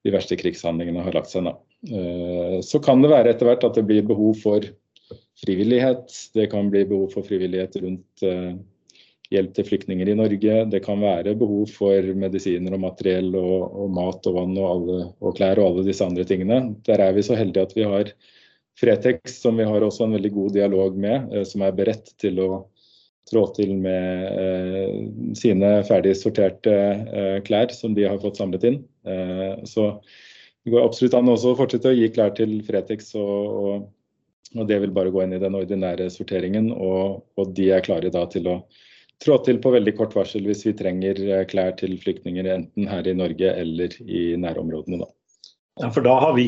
de 0.04 0.12
verste 0.12 0.37
krigshandlingene 0.38 1.04
har 1.04 1.16
lagt 1.16 1.33
seg 1.33 1.47
ned. 1.47 1.59
Eh, 1.85 2.61
så 2.61 2.81
kan 2.83 3.03
det 3.03 3.12
være 3.12 3.35
etter 3.35 3.49
hvert 3.49 3.67
at 3.67 3.79
det 3.79 3.87
blir 3.88 4.07
behov 4.07 4.38
for 4.43 4.64
frivillighet. 5.45 6.12
Det 6.35 6.49
kan 6.53 6.71
bli 6.73 6.85
behov 6.88 7.11
for 7.12 7.26
frivillighet 7.26 7.76
rundt 7.83 8.25
eh, 8.25 8.55
hjelp 9.35 9.55
til 9.57 9.69
flyktninger 9.69 10.11
i 10.11 10.19
Norge. 10.19 10.61
Det 10.73 10.83
kan 10.85 11.03
være 11.03 11.37
behov 11.38 11.69
for 11.75 12.12
medisiner 12.19 12.76
og 12.76 12.85
materiell 12.85 13.33
og, 13.41 13.75
og 13.85 13.91
mat 13.97 14.31
og 14.31 14.38
vann 14.38 14.55
og, 14.59 14.69
alle, 14.69 15.00
og, 15.21 15.35
klær 15.38 15.61
og 15.61 15.71
alle 15.71 15.88
disse 15.88 16.07
andre 16.07 16.26
tingene. 16.29 16.61
Der 16.88 17.03
er 17.05 17.17
vi 17.17 17.26
så 17.26 17.38
heldige 17.38 17.69
at 17.69 17.76
vi 17.76 17.88
har 17.88 18.14
Fretex, 18.75 19.37
som 19.38 19.61
vi 19.61 19.67
har 19.69 19.85
også 19.87 20.03
en 20.03 20.17
veldig 20.17 20.33
god 20.35 20.55
dialog 20.57 20.97
med, 20.99 21.29
eh, 21.35 21.45
som 21.47 21.62
er 21.62 21.76
beredt 21.76 22.14
til 22.21 22.41
å 22.43 22.49
trå 23.31 23.47
til 23.57 23.73
med 23.81 24.25
eh, 24.37 24.97
sine 25.38 25.71
ferdig 25.88 26.14
sorterte 26.19 26.75
eh, 26.75 27.38
klær 27.47 27.73
som 27.73 27.95
de 27.97 28.07
har 28.09 28.21
fått 28.23 28.41
samlet 28.41 28.67
inn. 28.69 28.81
Eh, 29.09 29.62
så 29.69 29.95
det 30.64 30.73
går 30.73 30.87
absolutt 30.87 31.14
an 31.18 31.28
også 31.28 31.52
å 31.52 31.59
fortsette 31.59 31.90
å 31.92 31.97
gi 31.97 32.09
klær 32.12 32.33
til 32.37 32.56
Fretex, 32.64 33.12
og, 33.21 33.56
og, 33.61 33.87
og, 34.54 34.62
det 34.71 34.78
vil 34.80 34.94
bare 34.97 35.12
gå 35.12 35.25
inn 35.25 35.37
i 35.37 35.42
den 35.42 35.56
ordinære 35.59 36.09
sorteringen. 36.12 36.71
Og, 36.73 37.21
og, 37.37 37.50
de 37.56 37.68
er 37.76 37.85
klare 37.85 38.12
da 38.12 38.25
til 38.33 38.49
å 38.49 38.61
trå 39.23 39.37
til 39.44 39.61
på 39.62 39.75
veldig 39.75 39.94
kort 39.99 40.16
varsel 40.16 40.47
hvis 40.49 40.64
vi 40.66 40.73
trenger 40.76 41.21
eh, 41.28 41.44
klær 41.49 41.76
til 41.78 41.94
flyktninger 42.00 42.49
enten 42.56 42.88
her 42.90 43.06
i 43.06 43.14
Norge 43.16 43.52
eller 43.52 43.92
i 44.04 44.25
nærområdene. 44.40 45.04
da. 45.04 45.11
Ja, 45.83 45.90
For 45.90 46.06
da 46.06 46.14
har 46.23 46.37
vi 46.37 46.47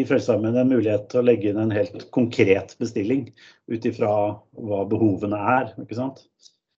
i 0.00 0.02
Frelsesarmeen 0.06 0.58
en 0.58 0.72
mulighet 0.72 1.06
til 1.10 1.22
å 1.22 1.26
legge 1.28 1.50
inn 1.50 1.60
en 1.62 1.72
helt 1.74 2.08
konkret 2.14 2.74
bestilling 2.80 3.28
ut 3.70 3.86
ifra 3.86 4.10
hva 4.58 4.80
behovene 4.90 5.38
er, 5.38 5.70
ikke 5.80 5.98
sant? 5.98 6.24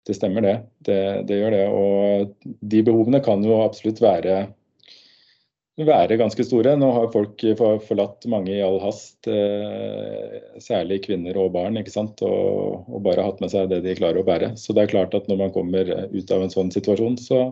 Det 0.07 0.14
stemmer 0.14 0.45
det. 0.45 0.57
det. 0.87 1.00
det. 1.26 1.40
gjør 1.40 1.57
det. 1.57 1.64
Og 1.73 2.59
de 2.75 2.83
behovene 2.87 3.23
kan 3.25 3.43
jo 3.43 3.59
absolutt 3.64 4.02
være, 4.05 4.45
være 5.85 6.16
ganske 6.16 6.45
store. 6.47 6.73
Nå 6.80 6.88
har 6.95 7.11
folk 7.12 7.42
forlatt 7.85 8.25
mange 8.33 8.54
i 8.54 8.62
all 8.64 8.78
hast, 8.80 9.26
eh, 9.28 10.38
særlig 10.62 11.02
kvinner 11.04 11.37
og 11.37 11.52
barn, 11.52 11.76
ikke 11.76 11.92
sant? 11.92 12.23
Og, 12.25 12.87
og 12.88 13.02
bare 13.04 13.25
hatt 13.26 13.42
med 13.45 13.52
seg 13.52 13.68
det 13.68 13.83
de 13.85 13.97
klarer 13.99 14.23
å 14.23 14.26
bære. 14.26 14.54
Så 14.56 14.73
det 14.73 14.87
er 14.87 14.95
klart 14.95 15.14
at 15.14 15.28
når 15.28 15.42
man 15.42 15.52
kommer 15.52 15.90
ut 16.12 16.33
av 16.33 16.42
en 16.42 16.52
sånn 16.52 16.73
situasjon, 16.73 17.18
så, 17.21 17.42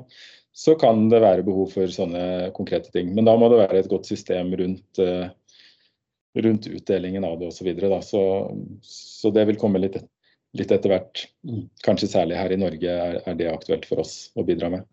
så 0.57 0.77
kan 0.81 1.11
det 1.13 1.21
være 1.21 1.45
behov 1.45 1.75
for 1.75 1.93
sånne 1.93 2.51
konkrete 2.57 2.95
ting. 2.95 3.13
Men 3.15 3.29
da 3.29 3.37
må 3.37 3.51
det 3.53 3.61
være 3.61 3.85
et 3.85 3.93
godt 3.93 4.09
system 4.09 4.55
rundt, 4.57 5.03
eh, 5.05 5.29
rundt 6.41 6.71
utdelingen 6.73 7.29
av 7.29 7.37
det 7.43 7.53
osv. 7.53 7.61
Så, 7.61 7.69
videre, 7.69 8.01
så 8.03 8.25
Så 8.81 9.35
det 9.37 9.45
vil 9.53 9.61
komme 9.61 9.85
litt, 9.85 10.01
litt, 10.57 10.73
etter 10.73 10.97
hvert. 10.97 11.27
Mm. 11.45 11.69
Kanskje 11.85 12.09
særlig 12.17 12.41
her 12.41 12.57
i 12.57 12.61
Norge 12.61 12.89
er, 12.89 13.21
er 13.27 13.37
det 13.37 13.53
aktuelt 13.53 13.85
for 13.85 14.01
oss 14.01 14.31
å 14.33 14.49
bidra 14.49 14.73
med. 14.73 14.89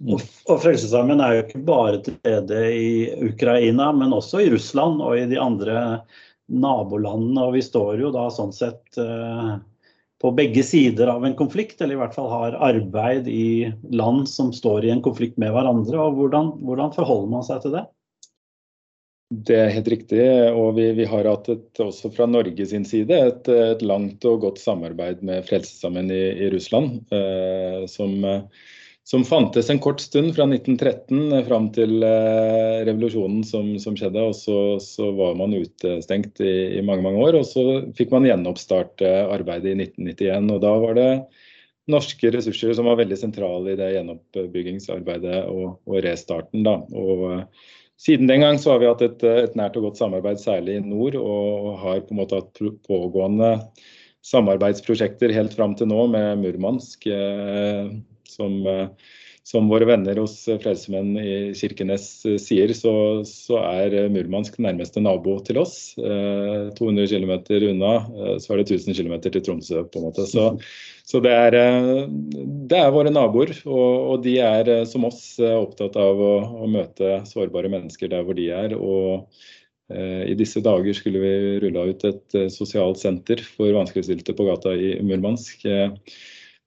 Mm. 0.00 0.14
Og, 0.14 0.22
og 0.48 0.62
Frelsesarmeen 0.64 1.20
er 1.22 1.36
jo 1.36 1.42
ikke 1.44 1.62
bare 1.68 2.00
til 2.04 2.16
stede 2.18 2.60
i 2.74 2.90
Ukraina, 3.30 3.90
men 3.96 4.14
også 4.16 4.42
i 4.44 4.50
Russland 4.52 5.02
og 5.04 5.18
i 5.18 5.26
de 5.30 5.40
andre 5.40 5.76
nabolandene. 6.50 7.46
Og 7.46 7.58
vi 7.58 7.64
står 7.64 8.00
jo 8.02 8.12
da 8.14 8.26
sånn 8.34 8.54
sett 8.56 8.98
uh, 9.00 9.58
på 10.20 10.32
begge 10.36 10.64
sider 10.66 11.12
av 11.12 11.24
en 11.24 11.36
konflikt, 11.38 11.80
eller 11.80 11.96
i 11.96 12.00
hvert 12.02 12.16
fall 12.16 12.28
har 12.32 12.58
arbeid 12.70 13.28
i 13.30 13.70
land 13.94 14.28
som 14.28 14.52
står 14.56 14.88
i 14.88 14.92
en 14.94 15.04
konflikt 15.04 15.40
med 15.40 15.54
hverandre. 15.54 15.96
og 16.00 16.18
Hvordan, 16.18 16.52
hvordan 16.64 16.92
forholder 16.96 17.34
man 17.36 17.46
seg 17.46 17.64
til 17.64 17.78
det? 17.78 17.86
Det 19.30 19.54
er 19.54 19.70
helt 19.70 19.88
riktig. 19.88 20.24
og 20.50 20.74
Vi, 20.74 20.88
vi 20.98 21.06
har 21.06 21.28
hatt 21.30 21.48
et, 21.52 21.70
også 21.78 22.10
fra 22.12 22.26
Norge 22.26 22.66
sin 22.66 22.84
side 22.84 23.14
et, 23.14 23.48
et 23.48 23.82
langt 23.86 24.24
og 24.26 24.42
godt 24.42 24.58
samarbeid 24.58 25.22
med 25.22 25.46
Frelsesarmeen 25.46 26.10
i, 26.10 26.24
i, 26.34 26.50
Russland. 26.50 26.98
Eh, 27.14 27.86
som 27.88 28.24
eh, 28.26 28.66
som 29.04 29.24
fantes 29.24 29.70
en 29.70 29.80
kort 29.82 30.00
stund 30.00 30.34
fra 30.36 30.46
1913 30.46 31.32
eh, 31.32 31.44
fram 31.46 31.68
til 31.74 32.02
eh, 32.06 32.80
revolusjonen 32.86 33.42
som, 33.46 33.72
som 33.82 33.96
skjedde. 33.98 34.22
og 34.22 34.36
så, 34.38 34.58
så, 34.82 35.10
var 35.16 35.36
man 35.40 35.56
utestengt 35.56 36.42
i, 36.44 36.78
i, 36.78 36.82
mange 36.86 37.04
mange 37.06 37.24
år. 37.24 37.40
og 37.40 37.48
Så 37.48 37.64
fikk 37.98 38.12
man 38.14 38.28
gjenoppstarte 38.28 39.10
arbeidet 39.32 39.74
i 39.74 39.88
1991. 39.88 40.52
og 40.54 40.62
Da 40.64 40.74
var 40.84 40.98
det 40.98 41.10
norske 41.90 42.30
ressurser 42.30 42.76
som 42.76 42.86
var 42.86 43.00
veldig 43.00 43.18
sentrale 43.18 43.72
i 43.72 43.78
det 43.80 43.92
gjenoppbyggingsarbeidet 43.96 45.44
og, 45.50 45.80
og 45.88 46.02
restarten. 46.06 46.64
Da. 46.66 46.78
Og 46.94 47.28
eh, 47.34 47.44
Siden 48.00 48.30
den 48.30 48.40
gang 48.40 48.56
så 48.56 48.70
har 48.72 48.78
vi 48.80 48.88
hatt 48.88 49.02
et, 49.04 49.22
et, 49.28 49.56
nært 49.58 49.74
og 49.76 49.90
godt 49.90 49.98
samarbeid, 50.00 50.38
særlig 50.40 50.78
i 50.78 50.80
nord, 50.80 51.18
og 51.20 51.74
har 51.82 51.98
på 52.00 52.14
en 52.14 52.20
måte 52.22 52.38
hatt 52.38 52.60
pågående 52.88 53.50
samarbeidsprosjekter 54.24 55.34
helt 55.36 55.52
fram 55.52 55.74
til 55.76 55.90
nå 55.90 56.06
med 56.08 56.40
Murmansk. 56.40 57.04
Eh, 57.12 57.90
som, 58.30 58.54
eh, 58.66 58.88
som 59.46 59.68
våre 59.70 59.86
venner 59.88 60.18
hos 60.20 60.36
Frelsesmenn 60.46 61.16
i 61.18 61.34
Kirkenes 61.56 62.06
eh, 62.28 62.38
sier, 62.40 62.72
så, 62.76 62.92
så, 63.26 63.58
er 63.60 64.10
Murmansk 64.12 64.60
nærmeste 64.62 65.02
nabo 65.02 65.38
til 65.46 65.60
oss. 65.62 65.76
200 65.98 67.10
km 67.10 67.34
unna, 67.72 67.92
så 68.42 68.54
er 68.54 68.62
det 68.62 68.70
1000 68.78 68.96
km 68.98 69.16
til 69.26 69.42
Tromsø. 69.44 69.84
på 69.84 70.00
en 70.00 70.08
måte. 70.08 70.26
Så, 70.30 70.50
så 71.06 71.22
det, 71.24 71.32
er, 71.34 71.56
det, 72.06 72.78
er, 72.78 72.90
våre 72.94 73.12
naboer, 73.12 73.54
og, 73.66 73.94
og, 74.14 74.18
de 74.26 74.38
er 74.44 74.72
som 74.88 75.08
oss 75.08 75.22
opptatt 75.40 75.98
av 75.98 76.20
å, 76.20 76.34
å 76.64 76.68
møte 76.70 77.20
sårbare 77.28 77.72
mennesker 77.72 78.12
der 78.12 78.26
hvor 78.26 78.38
de 78.38 78.50
er. 78.54 78.76
og 78.78 79.26
i 79.90 80.36
disse 80.38 80.60
dager 80.62 80.94
skulle 80.94 81.18
vi 81.18 81.30
rulla 81.64 81.82
ut 81.90 82.04
et 82.06 82.34
sosialt 82.54 83.00
senter 83.00 83.40
for 83.42 83.74
vanskeligstilte 83.74 84.36
på 84.38 84.46
gata 84.46 84.70
i 84.78 84.92
Murmansk. 85.02 85.64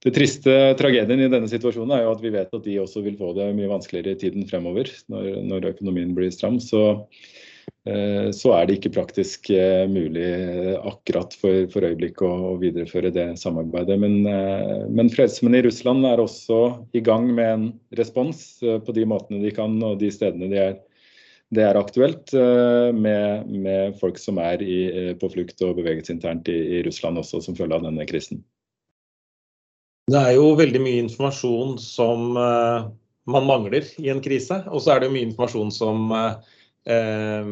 Det 0.04 0.12
triste 0.12 0.52
tragedien 0.76 1.22
i 1.24 1.30
denne 1.32 1.48
situasjonen 1.48 1.94
er 1.96 2.02
jo 2.04 2.12
at 2.12 2.20
vi 2.20 2.34
vet 2.34 2.50
at 2.52 2.66
de 2.66 2.76
også 2.82 3.00
vil 3.06 3.16
få 3.16 3.30
det 3.38 3.46
mye 3.56 3.70
vanskeligere 3.70 4.12
i 4.12 4.20
tiden 4.20 4.44
fremover 4.50 4.90
når, 5.08 5.28
når 5.48 5.68
økonomien 5.70 6.10
blir 6.12 6.28
stram. 6.34 6.58
Så, 6.60 6.82
eh, 7.88 8.28
så, 8.36 8.52
er 8.52 8.66
det 8.68 8.76
ikke 8.76 8.92
praktisk 8.98 9.48
eh, 9.54 9.86
mulig 9.88 10.26
akkurat 10.76 11.32
for, 11.40 11.64
for 11.72 11.88
øyeblikket 11.88 12.20
å, 12.28 12.32
å, 12.50 12.58
videreføre 12.60 13.14
det 13.16 13.30
samarbeidet. 13.40 13.96
Men, 14.02 14.18
eh, 14.28 14.82
men 14.92 15.08
Frelsesmenn 15.14 15.56
i 15.56 15.62
Russland 15.64 16.04
er 16.10 16.20
også 16.20 16.58
i 16.92 17.00
gang 17.04 17.30
med 17.32 17.52
en 17.54 17.64
respons 17.96 18.44
på 18.60 18.96
de 18.98 19.06
måtene 19.08 19.40
de 19.40 19.54
kan 19.56 19.78
og 19.88 20.02
de 20.04 20.12
stedene 20.12 20.52
de 20.52 20.66
er 20.66 20.82
det 21.54 21.62
er 21.62 21.76
aktuelt 21.78 22.32
med, 22.34 23.50
med 23.62 23.98
folk 24.00 24.16
som 24.18 24.40
er 24.42 24.64
i, 24.64 25.12
på 25.20 25.28
flukt 25.30 25.60
og 25.62 25.76
beveget 25.76 26.08
internt 26.10 26.48
i, 26.50 26.56
i 26.80 26.80
Russland 26.82 27.20
også 27.20 27.38
som 27.44 27.54
følge 27.54 27.78
av 27.78 27.84
denne 27.84 28.08
krisen. 28.10 28.40
Det 30.04 30.20
er 30.20 30.34
jo 30.36 30.50
veldig 30.58 30.80
mye 30.84 31.04
informasjon 31.06 31.78
som 31.80 32.36
uh, 32.36 32.84
man 33.30 33.46
mangler 33.48 33.86
i 34.02 34.10
en 34.12 34.20
krise. 34.24 34.60
Og 34.68 34.82
så 34.84 34.94
er 34.94 35.04
det 35.04 35.12
mye 35.14 35.30
informasjon 35.30 35.70
som, 35.72 36.12
uh, 36.12 37.46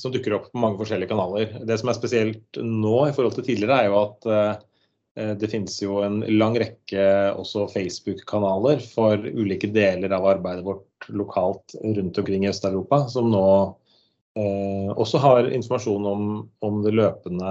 som, 0.00 0.14
dukker 0.14 0.38
opp 0.38 0.48
på 0.48 0.62
mange 0.62 0.80
forskjellige 0.80 1.10
kanaler. 1.10 1.52
Det 1.68 1.76
som 1.80 1.92
er 1.92 1.98
spesielt 1.98 2.60
nå 2.64 2.96
i 3.04 3.12
forhold 3.16 3.36
til 3.36 3.50
tidligere, 3.50 3.82
er 3.82 3.90
jo 3.90 4.00
at 4.06 4.66
det 5.42 5.48
finnes 5.50 5.74
jo 5.82 5.98
en 6.06 6.20
lang 6.38 6.54
rekke 6.56 7.02
også 7.36 7.64
Facebook-kanaler 7.72 8.78
for 8.94 9.18
ulike 9.18 9.68
deler 9.74 10.14
av 10.16 10.28
arbeidet 10.30 10.62
vårt 10.64 11.08
lokalt 11.12 11.74
rundt 11.82 12.20
omkring 12.22 12.46
i 12.46 12.48
Øst-Europa, 12.48 13.02
som 13.10 13.28
nå 13.28 13.42
også 14.94 15.20
har 15.20 15.50
informasjon 15.50 16.06
om, 16.08 16.30
om 16.64 16.78
det 16.86 16.94
løpende 16.94 17.50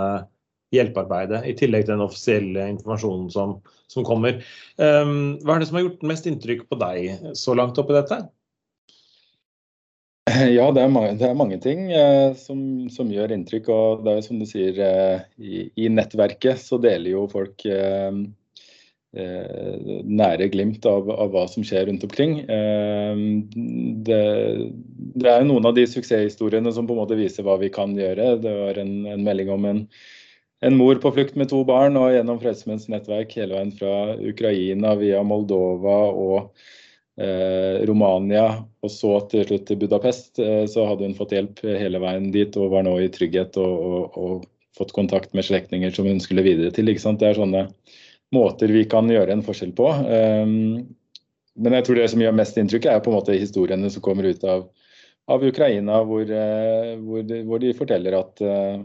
hjelpearbeidet, 0.75 1.43
i 1.49 1.55
tillegg 1.57 1.85
til 1.85 1.95
den 1.95 2.05
offisielle 2.05 2.65
informasjonen 2.75 3.29
som, 3.33 3.55
som 3.89 4.05
kommer. 4.07 4.41
Um, 4.77 5.39
hva 5.43 5.55
er 5.55 5.63
det 5.63 5.69
som 5.69 5.79
har 5.79 5.87
gjort 5.87 6.09
mest 6.11 6.27
inntrykk 6.29 6.67
på 6.69 6.77
deg 6.81 7.31
så 7.37 7.55
langt 7.57 7.79
oppi 7.81 7.97
dette? 7.97 8.23
Ja, 10.57 10.69
det 10.75 10.83
er 10.83 10.91
mange, 10.91 11.13
det 11.19 11.27
er 11.27 11.37
mange 11.37 11.59
ting 11.61 11.87
eh, 11.95 12.33
som, 12.37 12.89
som, 12.93 13.09
gjør 13.13 13.33
inntrykk. 13.35 13.69
og 13.73 14.03
det 14.05 14.11
er 14.11 14.19
jo 14.19 14.25
som 14.27 14.41
du 14.41 14.45
sier, 14.49 14.77
eh, 14.83 15.23
i, 15.41 15.63
i, 15.73 15.87
nettverket 15.93 16.61
så 16.61 16.79
deler 16.81 17.15
jo 17.15 17.23
folk 17.31 17.65
eh, 17.65 18.19
eh 19.17 20.03
nære 20.05 20.51
glimt 20.53 20.85
av, 20.85 21.09
av, 21.09 21.31
hva 21.33 21.47
som 21.49 21.65
skjer 21.65 21.87
rundt 21.89 22.05
omkring. 22.05 22.39
Eh, 22.45 23.23
det, 24.05 24.21
det, 25.15 25.25
er 25.25 25.41
jo 25.41 25.49
noen 25.49 25.71
av 25.71 25.75
de 25.77 25.87
suksesshistoriene 25.89 26.73
som 26.75 26.87
på 26.87 26.93
en 26.93 27.01
måte 27.01 27.17
viser 27.17 27.47
hva 27.47 27.57
vi 27.61 27.71
kan 27.73 27.97
gjøre. 27.97 28.35
Det 28.43 28.55
var 28.61 28.81
en, 28.81 28.95
en 29.09 29.25
melding 29.25 29.49
om 29.55 29.69
en 29.71 29.83
en 30.65 30.75
mor 30.75 30.99
på 30.99 31.11
flukt 31.15 31.37
med 31.39 31.51
to 31.51 31.61
barn 31.67 31.97
og 31.99 32.11
gjennom 32.13 32.41
Frelsesmenns 32.41 32.89
nettverk 32.91 33.31
hele 33.39 33.55
veien 33.55 33.71
fra 33.75 33.93
Ukraina 34.17 34.93
via 34.99 35.21
Moldova 35.23 35.97
og 36.11 36.37
eh, 37.19 37.79
Romania 37.87 38.45
og 38.83 38.91
så 38.91 39.15
til 39.31 39.45
slutt 39.47 39.67
til 39.69 39.79
Budapest, 39.79 40.39
eh, 40.43 40.65
så 40.67 40.87
hadde 40.89 41.07
hun 41.07 41.17
fått 41.17 41.35
hjelp 41.37 41.63
hele 41.63 42.01
veien 42.03 42.31
dit 42.35 42.59
og 42.59 42.73
var 42.75 42.83
nå 42.87 42.97
i 42.99 43.11
trygghet 43.13 43.59
og, 43.61 43.85
og, 43.91 44.19
og 44.19 44.47
fått 44.79 44.93
kontakt 44.95 45.33
med 45.33 45.45
slektninger 45.45 45.91
som 45.95 46.07
hun 46.07 46.21
skulle 46.23 46.45
videre 46.45 46.71
til. 46.75 46.91
Det 46.91 47.27
er 47.27 47.37
sånne 47.37 47.67
måter 48.35 48.71
vi 48.71 48.85
kan 48.89 49.09
gjøre 49.09 49.33
en 49.33 49.45
forskjell 49.45 49.73
på. 49.77 49.89
Um, 49.89 50.85
men 51.59 51.75
jeg 51.75 51.87
tror 51.87 51.99
det 51.99 52.07
som 52.13 52.21
gjør 52.23 52.37
mest 52.37 52.59
inntrykk, 52.61 52.87
er 52.87 53.01
på 53.03 53.11
en 53.11 53.17
måte 53.17 53.35
historiene 53.35 53.89
som 53.91 54.03
kommer 54.05 54.29
ut 54.29 54.45
av, 54.47 54.67
av 55.29 55.43
Ukraina, 55.45 56.03
hvor, 56.07 56.29
uh, 56.29 56.93
hvor, 57.03 57.25
de, 57.25 57.41
hvor, 57.47 57.63
de, 57.63 57.75
forteller 57.77 58.19
at 58.21 58.45
uh, 58.45 58.77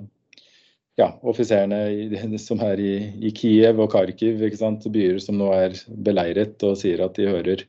ja, 1.01 1.09
offiserene 1.23 2.39
som 2.43 2.63
er 2.65 2.81
i, 2.83 2.95
i, 3.21 3.33
Kiev 3.35 3.83
og 3.83 3.93
Kharkiv, 3.95 4.41
byer 4.41 5.21
som 5.23 5.39
nå 5.41 5.51
er 5.57 5.77
beleiret, 5.89 6.57
og 6.67 6.79
sier 6.81 7.05
at 7.05 7.19
de 7.19 7.31
hører 7.31 7.67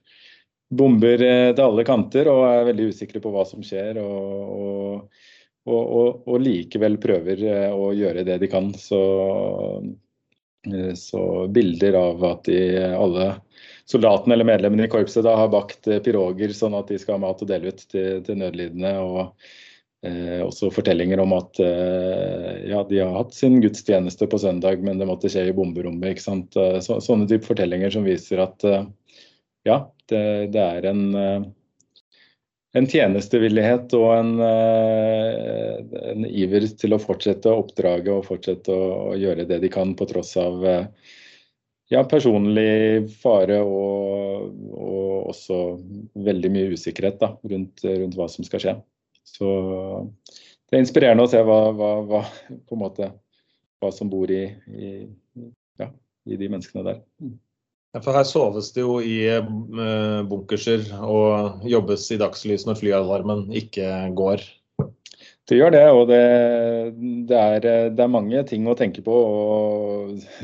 bomber 0.76 1.22
eh, 1.22 1.52
til 1.54 1.66
alle 1.66 1.86
kanter 1.88 2.30
og 2.32 2.44
er 2.48 2.68
veldig 2.72 2.90
usikre 2.94 3.22
på 3.24 3.32
hva 3.34 3.46
som 3.48 3.64
skjer. 3.66 4.00
Og, 4.02 5.06
og, 5.66 5.84
og, 5.84 6.26
og 6.30 6.42
likevel 6.42 7.00
prøver 7.02 7.46
eh, 7.46 7.70
å 7.74 7.92
gjøre 7.96 8.26
det 8.28 8.40
de 8.44 8.50
kan. 8.52 8.72
Så, 8.80 9.02
eh, 10.70 10.92
så 11.00 11.46
bilder 11.54 12.00
av 12.02 12.26
at 12.32 12.50
de, 12.50 12.60
alle 12.96 13.32
soldatene 13.86 14.34
eller 14.34 14.50
medlemmene 14.50 14.88
i 14.88 14.92
korpset 14.92 15.26
da 15.26 15.36
har 15.38 15.54
bakt 15.54 15.86
piroger 16.06 16.54
sånn 16.58 16.74
at 16.78 16.90
de 16.90 16.98
skal 17.02 17.20
ha 17.20 17.28
mat 17.28 17.44
å 17.46 17.48
dele 17.50 17.70
ut 17.70 17.86
til, 17.86 18.24
til 18.26 18.42
nødlidende. 18.42 18.98
og 19.06 19.36
Eh, 20.06 20.42
også 20.46 20.70
fortellinger 20.74 21.22
om 21.24 21.34
at 21.34 21.60
eh, 21.64 22.70
ja, 22.70 22.84
de 22.86 23.00
har 23.02 23.14
hatt 23.16 23.34
sin 23.34 23.58
gudstjeneste 23.64 24.28
på 24.30 24.38
søndag, 24.42 24.84
men 24.86 25.00
det 25.02 25.08
måtte 25.10 25.32
skje 25.32 25.48
i 25.50 25.56
bomberommet. 25.56 26.14
ikke 26.14 26.26
sant? 26.26 26.58
Eh, 26.60 26.78
så, 26.86 27.00
sånne 27.02 27.26
type 27.32 27.48
fortellinger 27.48 27.94
som 27.96 28.06
viser 28.06 28.44
at 28.44 28.66
eh, 28.70 28.86
ja, 29.66 29.80
det, 30.12 30.24
det 30.54 30.62
er 30.62 30.88
en, 30.92 31.04
eh, 31.18 31.48
en 32.78 32.90
tjenestevillighet 32.92 33.98
og 33.98 34.08
en, 34.14 34.32
eh, 34.46 35.82
en, 36.14 36.30
iver 36.30 36.68
til 36.78 36.94
å 36.94 37.02
fortsette 37.02 37.54
oppdraget 37.66 38.14
og 38.14 38.28
fortsette 38.30 38.76
å, 38.76 38.90
å, 39.10 39.20
gjøre 39.20 39.48
det 39.50 39.64
de 39.64 39.74
kan 39.74 39.96
på 39.98 40.06
tross 40.12 40.36
av 40.38 40.68
ja, 41.90 42.04
personlig 42.10 43.08
fare 43.24 43.64
og, 43.64 44.52
og, 44.70 45.32
også 45.32 45.64
veldig 46.28 46.52
mye 46.54 46.76
usikkerhet 46.78 47.18
da, 47.24 47.34
rundt, 47.50 47.82
rundt 47.82 48.20
hva 48.20 48.30
som 48.30 48.46
skal 48.46 48.62
skje. 48.62 48.76
Så 49.26 49.50
det 50.70 50.78
er 50.78 50.84
inspirerende 50.84 51.26
å 51.26 51.32
se 51.32 51.42
hva, 51.46 51.60
hva, 51.76 51.92
hva, 52.10 52.22
måte, 52.80 53.10
hva 53.82 53.92
som 53.94 54.10
bor 54.12 54.32
i, 54.32 54.44
i, 54.72 54.92
ja, 55.82 55.90
i 56.30 56.40
de 56.40 56.50
menneskene 56.52 56.86
der. 56.88 57.02
For 58.04 58.12
her 58.18 58.26
soves 58.28 58.74
det 58.76 58.84
jo 58.84 58.98
i 59.00 59.22
uh, 59.32 60.20
bunkerser 60.28 60.84
og 61.00 61.64
jobbes 61.70 62.10
i 62.12 62.20
dagslys 62.20 62.66
når 62.68 62.82
flyalarmen 62.82 63.48
ikke 63.56 63.88
går. 64.18 64.44
Det 65.46 65.60
gjør 65.60 65.76
det, 65.76 65.84
og 65.94 66.08
det, 66.10 66.24
det, 67.30 67.38
er, 67.38 67.66
det 67.94 68.02
er, 68.02 68.12
mange 68.12 68.42
ting 68.50 68.66
å 68.66 68.76
tenke 68.78 69.04
på. 69.06 69.16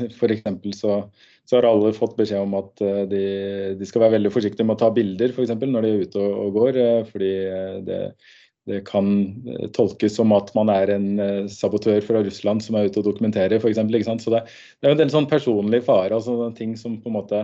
F.eks. 0.06 0.44
Så, 0.78 1.00
så 1.42 1.58
har 1.58 1.66
alle 1.66 1.90
fått 1.96 2.14
beskjed 2.20 2.44
om 2.44 2.54
at 2.60 2.82
eh, 2.86 3.02
de, 3.10 3.24
de, 3.80 3.88
skal 3.88 4.04
være 4.04 4.16
veldig 4.16 4.30
forsiktige 4.32 4.68
med 4.68 4.78
å 4.78 4.82
ta 4.84 4.92
bilder 4.94 5.34
for 5.34 5.42
eksempel, 5.42 5.72
når 5.74 5.84
de 5.84 5.90
er 5.90 6.06
ute 6.06 6.22
og, 6.22 6.36
og 6.44 6.54
går. 6.60 6.78
Eh, 6.84 7.10
fordi 7.10 7.32
det, 7.88 7.98
det, 8.70 8.82
kan 8.86 9.08
tolkes 9.74 10.16
som 10.18 10.34
at 10.36 10.52
man 10.54 10.70
er 10.72 10.92
en 10.94 11.08
sabotør 11.50 12.00
fra 12.06 12.22
Russland 12.22 12.62
som 12.62 12.78
er 12.78 12.86
ute 12.86 13.02
og 13.02 13.08
dokumenterer 13.08 13.58
f.eks. 13.58 13.80
Så 14.22 14.34
det, 14.34 14.44
det, 14.46 14.86
er 14.86 14.94
en 14.94 15.02
del 15.02 15.10
sånn 15.14 15.30
personlig 15.30 15.82
fare, 15.88 16.14
altså 16.14 16.52
ting 16.58 16.76
som 16.78 17.00
på 17.02 17.10
en 17.10 17.18
måte 17.18 17.42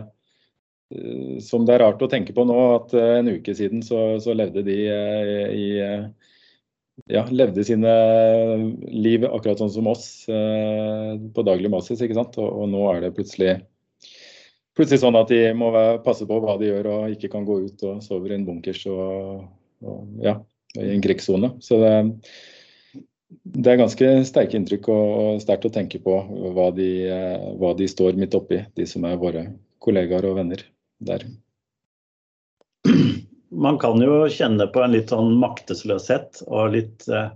som 1.44 1.66
det 1.68 1.74
er 1.74 1.82
rart 1.82 2.00
å 2.00 2.08
tenke 2.08 2.32
på 2.32 2.46
nå, 2.48 2.54
at 2.78 2.94
en 2.96 3.26
uke 3.28 3.52
siden 3.52 3.82
så, 3.84 4.16
så 4.24 4.32
levde 4.32 4.62
de 4.64 4.76
i 4.88 5.66
ja, 7.06 7.26
levde 7.30 7.64
sine 7.64 7.92
liv 8.90 9.24
akkurat 9.28 9.60
sånn 9.60 9.72
som 9.72 9.88
oss 9.90 10.28
eh, 10.28 11.14
på 11.34 11.44
daglig 11.46 11.70
basis. 11.72 12.02
ikke 12.02 12.16
sant? 12.18 12.38
Og, 12.40 12.48
og, 12.48 12.68
nå 12.72 12.84
er 12.92 13.04
det 13.04 13.14
plutselig, 13.16 13.54
plutselig 14.76 15.02
sånn 15.04 15.18
at 15.20 15.30
de 15.32 15.42
må 15.56 15.70
passe 16.04 16.26
på 16.28 16.40
hva 16.42 16.58
de 16.60 16.70
gjør 16.72 16.90
og 16.94 17.16
ikke 17.16 17.30
kan 17.32 17.46
gå 17.48 17.60
ut 17.68 17.86
og 17.88 18.02
sove 18.04 18.32
i 18.32 18.36
en 18.38 18.46
bunkers 18.48 18.84
og, 18.90 19.44
og 19.84 20.24
ja, 20.24 20.38
i 20.76 20.90
en 20.92 21.02
krigssone. 21.04 21.54
Så 21.64 21.80
det, 21.80 21.94
det, 23.42 23.66
er 23.72 23.80
ganske 23.80 24.12
sterke 24.28 24.58
inntrykk 24.58 24.90
og, 24.92 25.04
og 25.22 25.42
sterkt 25.44 25.68
å 25.68 25.74
tenke 25.74 26.02
på 26.04 26.20
hva 26.56 26.70
de, 26.76 26.90
eh, 27.08 27.50
hva 27.60 27.72
de 27.78 27.88
står 27.88 28.20
midt 28.20 28.36
oppi, 28.38 28.60
de 28.76 28.88
som 28.88 29.08
er 29.08 29.20
våre 29.20 29.48
kollegaer 29.84 30.28
og 30.28 30.40
venner 30.42 30.64
der 30.98 31.24
man 33.50 33.78
kan 33.78 34.00
jo 34.02 34.26
kjenne 34.30 34.68
på 34.72 34.82
en 34.82 34.94
litt 34.94 35.12
sånn 35.12 35.36
maktesløshet 35.40 36.42
og 36.48 36.74
litt 36.76 37.08
eh, 37.10 37.30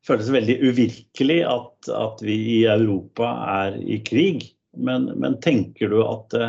Føles 0.00 0.30
veldig 0.32 0.54
uvirkelig 0.64 1.42
at, 1.44 1.90
at, 1.92 2.22
vi 2.24 2.34
i 2.54 2.60
Europa 2.72 3.34
er 3.52 3.74
i 3.84 3.98
krig. 4.00 4.46
Men, 4.72 5.10
men 5.20 5.34
tenker 5.44 5.92
du 5.92 5.98
at 6.00 6.32
det, 6.32 6.48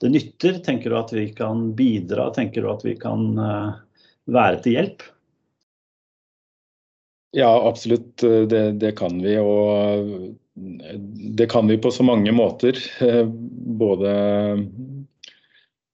det, 0.00 0.08
nytter? 0.14 0.56
Tenker 0.64 0.94
du 0.94 0.96
at 0.96 1.12
vi 1.12 1.26
kan 1.36 1.66
bidra? 1.76 2.30
Tenker 2.32 2.64
du 2.64 2.70
at 2.72 2.86
vi 2.88 2.94
kan 2.96 3.26
eh, 3.44 3.76
være 4.32 4.62
til 4.64 4.78
hjelp? 4.78 5.04
Ja, 7.36 7.50
absolutt. 7.68 8.16
Det, 8.20 8.62
det, 8.80 8.92
kan 8.98 9.18
vi. 9.22 9.34
Og 9.40 10.36
det 11.38 11.48
kan 11.52 11.68
vi 11.68 11.78
på 11.78 11.90
så 11.92 12.06
mange 12.06 12.32
måter. 12.32 12.78
Både 13.82 14.14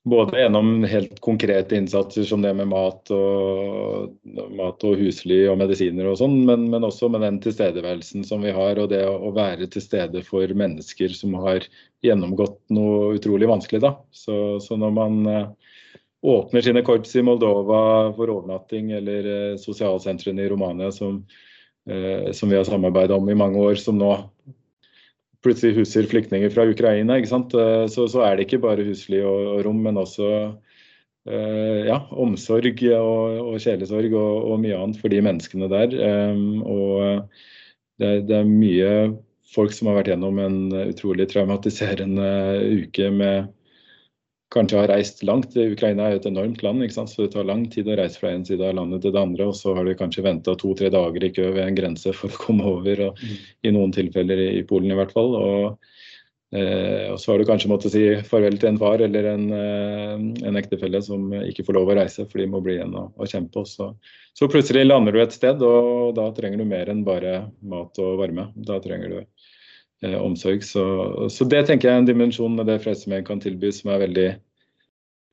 både 0.04 0.40
gjennom 0.40 0.84
helt 0.84 1.20
konkrete 1.20 1.76
innsatser 1.76 2.26
som 2.28 2.42
det 2.44 2.52
med 2.54 2.68
mat 2.68 3.08
og, 3.14 4.10
mat 4.52 4.84
og 4.84 4.98
husly 5.00 5.38
og 5.48 5.56
medisiner 5.62 6.10
og 6.10 6.18
sånn, 6.20 6.42
men, 6.44 6.66
men, 6.72 6.84
også 6.84 7.08
med 7.12 7.24
den 7.24 7.38
tilstedeværelsen 7.44 8.26
som 8.28 8.44
vi 8.44 8.52
har, 8.52 8.76
og 8.80 8.90
det 8.92 9.00
å 9.08 9.32
være 9.32 9.68
til 9.72 9.84
stede 9.84 10.20
for 10.26 10.52
mennesker 10.52 11.14
som 11.16 11.38
har 11.40 11.64
gjennomgått 12.04 12.58
noe 12.76 13.14
utrolig 13.16 13.48
vanskelig. 13.48 13.80
Da. 13.86 13.94
Så, 14.12 14.60
så 14.60 14.76
når 14.80 14.92
man 14.98 15.16
åpner 16.24 16.62
sine 16.64 16.82
korps 16.82 17.16
i 17.16 17.22
Moldova 17.22 18.12
for 18.16 18.30
overnatting, 18.32 18.94
eller 18.96 19.26
uh, 19.28 19.56
sosialsentrene 19.60 20.44
i 20.44 20.48
Romania 20.48 20.88
som, 20.92 21.18
uh, 21.90 22.30
som 22.32 22.48
vi 22.48 22.56
har 22.56 22.64
samarbeidet 22.64 23.16
om 23.16 23.28
i 23.28 23.36
mange 23.36 23.60
år, 23.60 23.76
som 23.80 23.98
nå 24.00 24.14
plutselig 25.44 25.76
huser 25.76 26.08
flyktninger 26.08 26.48
fra 26.54 26.64
Ukraina, 26.70 27.18
ikke 27.20 27.28
sant? 27.28 27.52
Eh, 27.52 27.82
så, 27.92 28.06
så 28.08 28.22
er 28.24 28.38
det 28.38 28.46
ikke 28.46 28.62
bare 28.62 28.86
husly 28.86 29.18
og, 29.20 29.42
og 29.50 29.58
rom, 29.66 29.82
men 29.84 30.00
også 30.00 30.28
ja, 31.28 31.98
omsorg 32.20 32.80
og, 32.96 33.36
og 33.42 33.58
kjælesorg 33.60 34.12
og, 34.12 34.32
og, 34.48 34.54
mye 34.60 34.76
annet 34.76 35.02
for 35.02 35.12
de 35.12 35.20
menneskene 35.24 35.68
der. 35.68 35.92
Og 36.64 37.28
det, 38.00 38.10
det, 38.28 38.38
er 38.38 38.48
mye 38.48 38.90
folk 39.52 39.76
som 39.76 39.88
har 39.88 40.00
vært 40.00 40.14
gjennom 40.14 40.40
en 40.40 40.58
utrolig 40.82 41.28
traumatiserende 41.32 42.32
uke 42.80 43.12
med 43.12 43.52
kanskje 44.54 44.78
har 44.78 44.90
reist 44.92 45.22
langt. 45.26 45.56
Ukraina 45.58 46.06
er 46.06 46.14
jo 46.14 46.20
et 46.22 46.28
enormt 46.30 46.62
land, 46.64 46.84
ikke 46.84 46.96
sant? 46.96 47.12
så 47.12 47.24
det 47.24 47.32
tar 47.34 47.48
lang 47.48 47.66
tid 47.72 47.88
å 47.90 47.96
reise 47.98 48.20
fra 48.20 48.32
en 48.34 48.44
side 48.46 48.64
av 48.64 48.76
landet 48.78 49.02
til 49.04 49.14
det 49.14 49.22
andre. 49.22 49.48
Og 49.50 49.58
så 49.58 49.74
har 49.76 49.86
de 49.86 49.96
kanskje 49.98 50.26
venta 50.26 50.54
to-tre 50.58 50.90
dager 50.94 51.26
i 51.26 51.32
kø 51.34 51.50
ved 51.56 51.64
en 51.66 51.78
grense 51.78 52.14
for 52.16 52.30
å 52.30 52.42
komme 52.46 52.66
over, 52.76 53.08
og 53.08 53.20
mm. 53.20 53.34
i 53.66 53.74
noen 53.74 53.94
tilfeller 53.94 54.46
i 54.46 54.62
Polen 54.68 54.94
i 54.94 54.98
hvert 54.98 55.14
fall. 55.16 55.36
Og, 55.38 55.94
eh, 56.56 57.10
og 57.12 57.18
så 57.22 57.32
har 57.32 57.42
du 57.42 57.48
kanskje 57.48 57.70
måttet 57.72 57.94
si 57.96 58.04
farvel 58.28 58.58
til 58.60 58.72
en 58.72 58.82
far 58.82 59.04
eller 59.04 59.30
en, 59.34 59.48
eh, 59.58 60.28
en 60.50 60.60
ektefelle 60.60 61.02
som 61.04 61.32
ikke 61.42 61.66
får 61.66 61.78
lov 61.80 61.94
å 61.94 61.98
reise, 62.00 62.28
for 62.28 62.42
de 62.42 62.50
må 62.50 62.62
bli 62.64 62.78
igjen 62.78 62.94
og, 63.00 63.10
og 63.18 63.30
kjempe. 63.30 63.66
Så, 63.70 63.90
så 64.34 64.50
plutselig 64.50 64.86
lander 64.86 65.16
du 65.16 65.24
et 65.24 65.34
sted, 65.34 65.62
og 65.62 66.14
da 66.18 66.30
trenger 66.36 66.62
du 66.62 66.68
mer 66.70 66.92
enn 66.92 67.04
bare 67.06 67.44
mat 67.62 68.02
og 68.02 68.20
varme. 68.22 68.50
Da 68.70 68.78
trenger 68.84 69.18
du 69.18 69.50
omsorg. 70.02 70.64
Så, 70.66 70.84
så, 71.32 71.46
det 71.48 71.64
tenker 71.68 71.88
jeg 71.88 71.96
er 71.96 72.02
en 72.02 72.08
dimensjon 72.08 72.56
med 72.58 72.68
det 72.68 72.80
Frelsesarmeen 72.84 73.24
kan 73.26 73.40
tilby 73.40 73.70
som 73.72 73.92
er 73.94 74.02
veldig, 74.02 74.26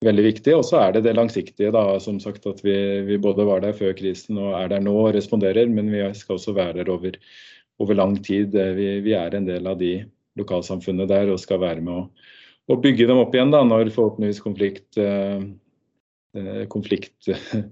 veldig 0.05 0.25
viktig. 0.27 0.55
Og 0.57 0.65
så 0.67 0.81
er 0.81 0.95
det 0.95 1.05
det 1.07 1.15
langsiktige, 1.17 1.73
da, 1.75 1.83
som 2.03 2.19
sagt 2.23 2.47
at 2.49 2.63
vi, 2.65 2.75
vi, 3.07 3.19
både 3.21 3.47
var 3.47 3.63
der 3.65 3.75
før 3.77 3.95
krisen 3.97 4.39
og 4.41 4.55
er 4.59 4.71
der 4.73 4.83
nå 4.85 4.95
og 5.05 5.13
responderer, 5.17 5.69
men 5.71 5.91
vi 5.93 6.03
skal 6.17 6.37
også 6.37 6.55
være 6.57 6.79
der 6.81 6.91
over, 6.93 7.17
over 7.83 7.97
lang 7.97 8.17
tid. 8.23 8.55
Vi, 8.55 8.91
vi, 9.05 9.15
er 9.17 9.35
en 9.35 9.49
del 9.49 9.67
av 9.67 9.79
de 9.81 9.97
lokalsamfunnene 10.39 11.09
der 11.11 11.33
og 11.33 11.41
skal 11.43 11.59
være 11.63 11.83
med 11.83 11.97
å, 11.97 12.05
å 12.71 12.79
bygge 12.79 13.09
dem 13.09 13.19
opp 13.19 13.35
igjen 13.35 13.51
da, 13.53 13.65
når 13.67 13.91
forhåpentligvis 13.91 14.43
konflikt, 14.43 14.87
eh, 15.01 15.43
eh 16.37 16.63
konflikt 16.71 17.27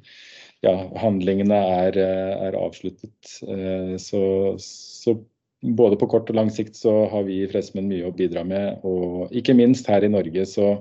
ja, 0.66 0.74
handlingene 1.00 1.56
er, 1.56 2.00
eh, 2.00 2.34
er 2.50 2.58
avsluttet. 2.60 3.36
Eh, 3.48 3.96
så, 4.02 4.22
så, 4.64 5.16
både 5.62 5.98
på 6.00 6.08
kort 6.08 6.30
og 6.32 6.38
lang 6.38 6.50
sikt 6.54 6.78
så 6.80 6.94
har 7.12 7.26
vi 7.28 7.42
i 7.42 7.50
Frelsesmenn 7.50 7.90
mye 7.90 8.08
å 8.08 8.16
bidra 8.16 8.46
med. 8.48 8.80
Og 8.88 9.34
ikke 9.36 9.58
minst 9.58 9.90
her 9.92 10.06
i 10.06 10.12
Norge 10.12 10.46
så, 10.48 10.72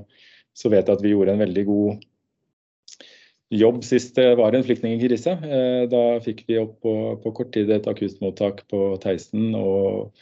så 0.54 0.70
vet 0.72 0.86
jeg 0.86 0.98
at 0.98 1.04
vi 1.04 1.14
gjorde 1.14 1.34
en 1.34 1.44
veldig 1.44 1.66
god 1.68 2.06
jobb 3.48 3.80
sist 3.84 4.12
det 4.18 4.34
var 4.38 4.54
en 4.54 4.64
flyktningkrise. 4.64 5.32
Eh, 5.32 5.84
da 5.90 6.02
fikk 6.24 6.44
vi 6.48 6.60
opp 6.60 6.76
på, 6.84 6.94
på 7.22 7.32
kort 7.36 7.54
tid 7.56 7.70
et 7.72 7.88
akuttmottak 7.90 8.66
på 8.70 8.82
Theisen. 9.02 9.50
Og, 9.58 10.12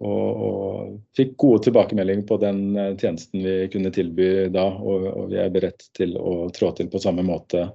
og, 0.00 0.28
og, 0.30 0.94
fikk 1.18 1.34
gode 1.40 1.66
tilbakemeldinger 1.66 2.28
på 2.28 2.40
den 2.40 2.62
tjenesten 3.00 3.44
vi 3.44 3.56
kunne 3.72 3.92
tilby 3.94 4.48
da. 4.54 4.70
Og, 4.80 5.08
og 5.12 5.30
vi 5.34 5.42
er 5.42 5.52
beredt 5.52 5.90
til 5.98 6.16
å 6.16 6.48
trå 6.54 6.72
til 6.78 6.88
på 6.92 7.02
samme 7.02 7.26
måte 7.26 7.68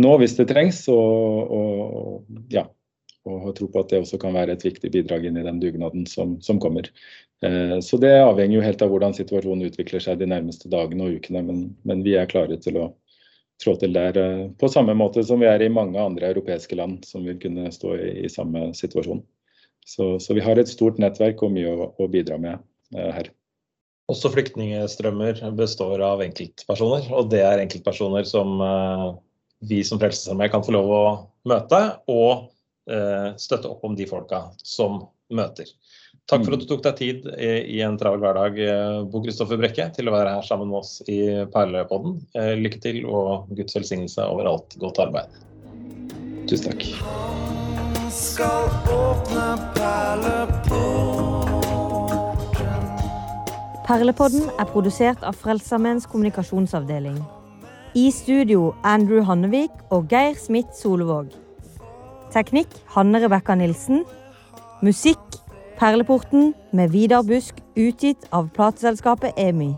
nå 0.00 0.14
hvis 0.18 0.38
det 0.38 0.48
trengs. 0.48 0.86
og 0.88 2.24
ja, 2.50 2.64
og 3.28 3.42
har 3.44 3.54
tro 3.56 3.68
på 3.70 3.82
at 3.82 3.92
det 3.92 4.00
også 4.02 4.18
kan 4.22 4.34
være 4.34 4.56
et 4.56 4.64
viktig 4.66 4.90
bidrag 4.94 5.26
inn 5.28 5.38
i 5.38 5.44
den 5.46 5.60
dugnaden 5.62 6.06
som, 6.10 6.34
som 6.42 6.58
kommer. 6.62 6.88
Eh, 7.44 7.78
så 7.84 7.98
det 8.02 8.14
avhenger 8.22 8.58
jo 8.58 8.64
helt 8.64 8.82
av 8.82 8.90
hvordan 8.92 9.14
situasjonen 9.16 9.68
utvikler 9.68 10.02
seg 10.02 10.18
de 10.18 10.30
nærmeste 10.30 10.70
dagene 10.72 11.06
og 11.06 11.20
ukene, 11.20 11.44
men, 11.46 11.62
men 11.86 12.02
vi 12.06 12.16
er 12.18 12.30
klare 12.30 12.58
til 12.62 12.80
å 12.82 12.88
trå 13.62 13.76
til 13.78 13.94
der 13.94 14.18
eh, 14.18 14.48
på 14.58 14.70
samme 14.70 14.94
måte 14.98 15.24
som 15.26 15.42
vi 15.42 15.48
er 15.50 15.62
i 15.62 15.70
mange 15.72 16.00
andre 16.00 16.32
europeiske 16.32 16.78
land 16.78 17.06
som 17.08 17.26
vil 17.28 17.38
kunne 17.42 17.70
stå 17.74 17.94
i, 17.98 18.10
i 18.26 18.32
samme 18.32 18.70
situasjon. 18.76 19.22
Så, 19.86 20.16
så, 20.22 20.34
vi 20.34 20.42
har 20.44 20.58
et 20.58 20.70
stort 20.70 21.00
nettverk 21.02 21.42
og 21.42 21.54
mye 21.54 21.70
å, 21.70 21.90
å 21.98 22.08
bidra 22.10 22.38
med 22.42 22.58
eh, 22.94 23.10
her. 23.18 23.30
Også 24.10 24.32
flyktningstrømmer 24.34 25.38
består 25.56 26.02
av 26.04 26.22
enkeltpersoner, 26.24 27.06
og 27.14 27.30
det 27.32 27.42
er 27.46 27.62
enkeltpersoner 27.62 28.26
som 28.28 28.58
eh, 28.62 29.06
vi 29.70 29.82
som 29.86 30.00
Frelsesarmeen 30.02 30.50
kan 30.52 30.64
få 30.66 30.74
lov 30.74 30.90
å 30.90 31.04
møte. 31.48 31.82
og 32.10 32.51
støtte 33.38 33.68
opp 33.70 33.84
om 33.86 33.94
de 33.94 34.06
folka 34.10 34.40
som 34.66 35.04
møter. 35.32 35.68
Takk 36.30 36.44
for 36.46 36.54
at 36.54 36.62
du 36.62 36.68
tok 36.70 36.84
deg 36.84 36.98
tid 37.00 37.24
i 37.42 37.80
en 37.82 37.96
travel 37.98 38.22
hverdag, 38.22 38.58
eh, 38.62 38.98
Bo 39.10 39.20
Kristoffer 39.24 39.58
Brekke, 39.58 39.88
til 39.96 40.08
å 40.08 40.14
være 40.14 40.36
her 40.36 40.46
sammen 40.46 40.70
med 40.70 40.78
oss 40.78 41.00
i 41.10 41.18
Perlepodden. 41.52 42.20
Eh, 42.38 42.54
lykke 42.60 42.78
til 42.80 43.02
og 43.04 43.50
Guds 43.58 43.74
velsignelse 43.76 44.22
over 44.30 44.48
alt 44.52 44.76
godt 44.78 45.02
arbeid. 45.02 45.34
Tusen 46.46 46.70
takk. 46.70 46.86
Perlepodden 53.82 54.48
er 54.62 54.70
produsert 54.70 55.26
av 55.26 55.36
Frelsesarmeens 55.36 56.06
kommunikasjonsavdeling. 56.06 57.18
I 57.98 58.08
studio 58.14 58.70
Andrew 58.88 59.26
Hannevik 59.26 59.74
og 59.90 60.06
Geir 60.08 60.38
Smith 60.38 60.70
Solvåg. 60.78 61.34
Teknikk 62.32 62.74
Hanne 62.96 63.22
Rebekka 63.22 63.54
Nilsen. 63.54 64.04
Musikk 64.82 65.38
Perleporten 65.78 66.54
med 66.72 66.90
Vidar 66.90 67.22
Busk, 67.22 67.54
utgitt 67.76 68.26
av 68.30 68.48
plateselskapet 68.54 69.36
EMI. 69.36 69.72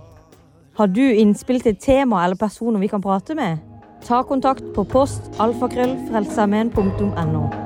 Har 0.78 0.86
du 0.86 1.02
innspill 1.02 1.62
til 1.62 1.76
tema 1.76 2.24
eller 2.24 2.36
personer 2.36 2.80
vi 2.80 2.90
kan 2.90 3.02
prate 3.02 3.34
med? 3.34 3.74
ta 4.04 4.22
kontakt 4.22 4.64
på 4.74 4.84
post 4.84 5.22
alfakrøllfrelsesarmeen.no. 5.40 7.63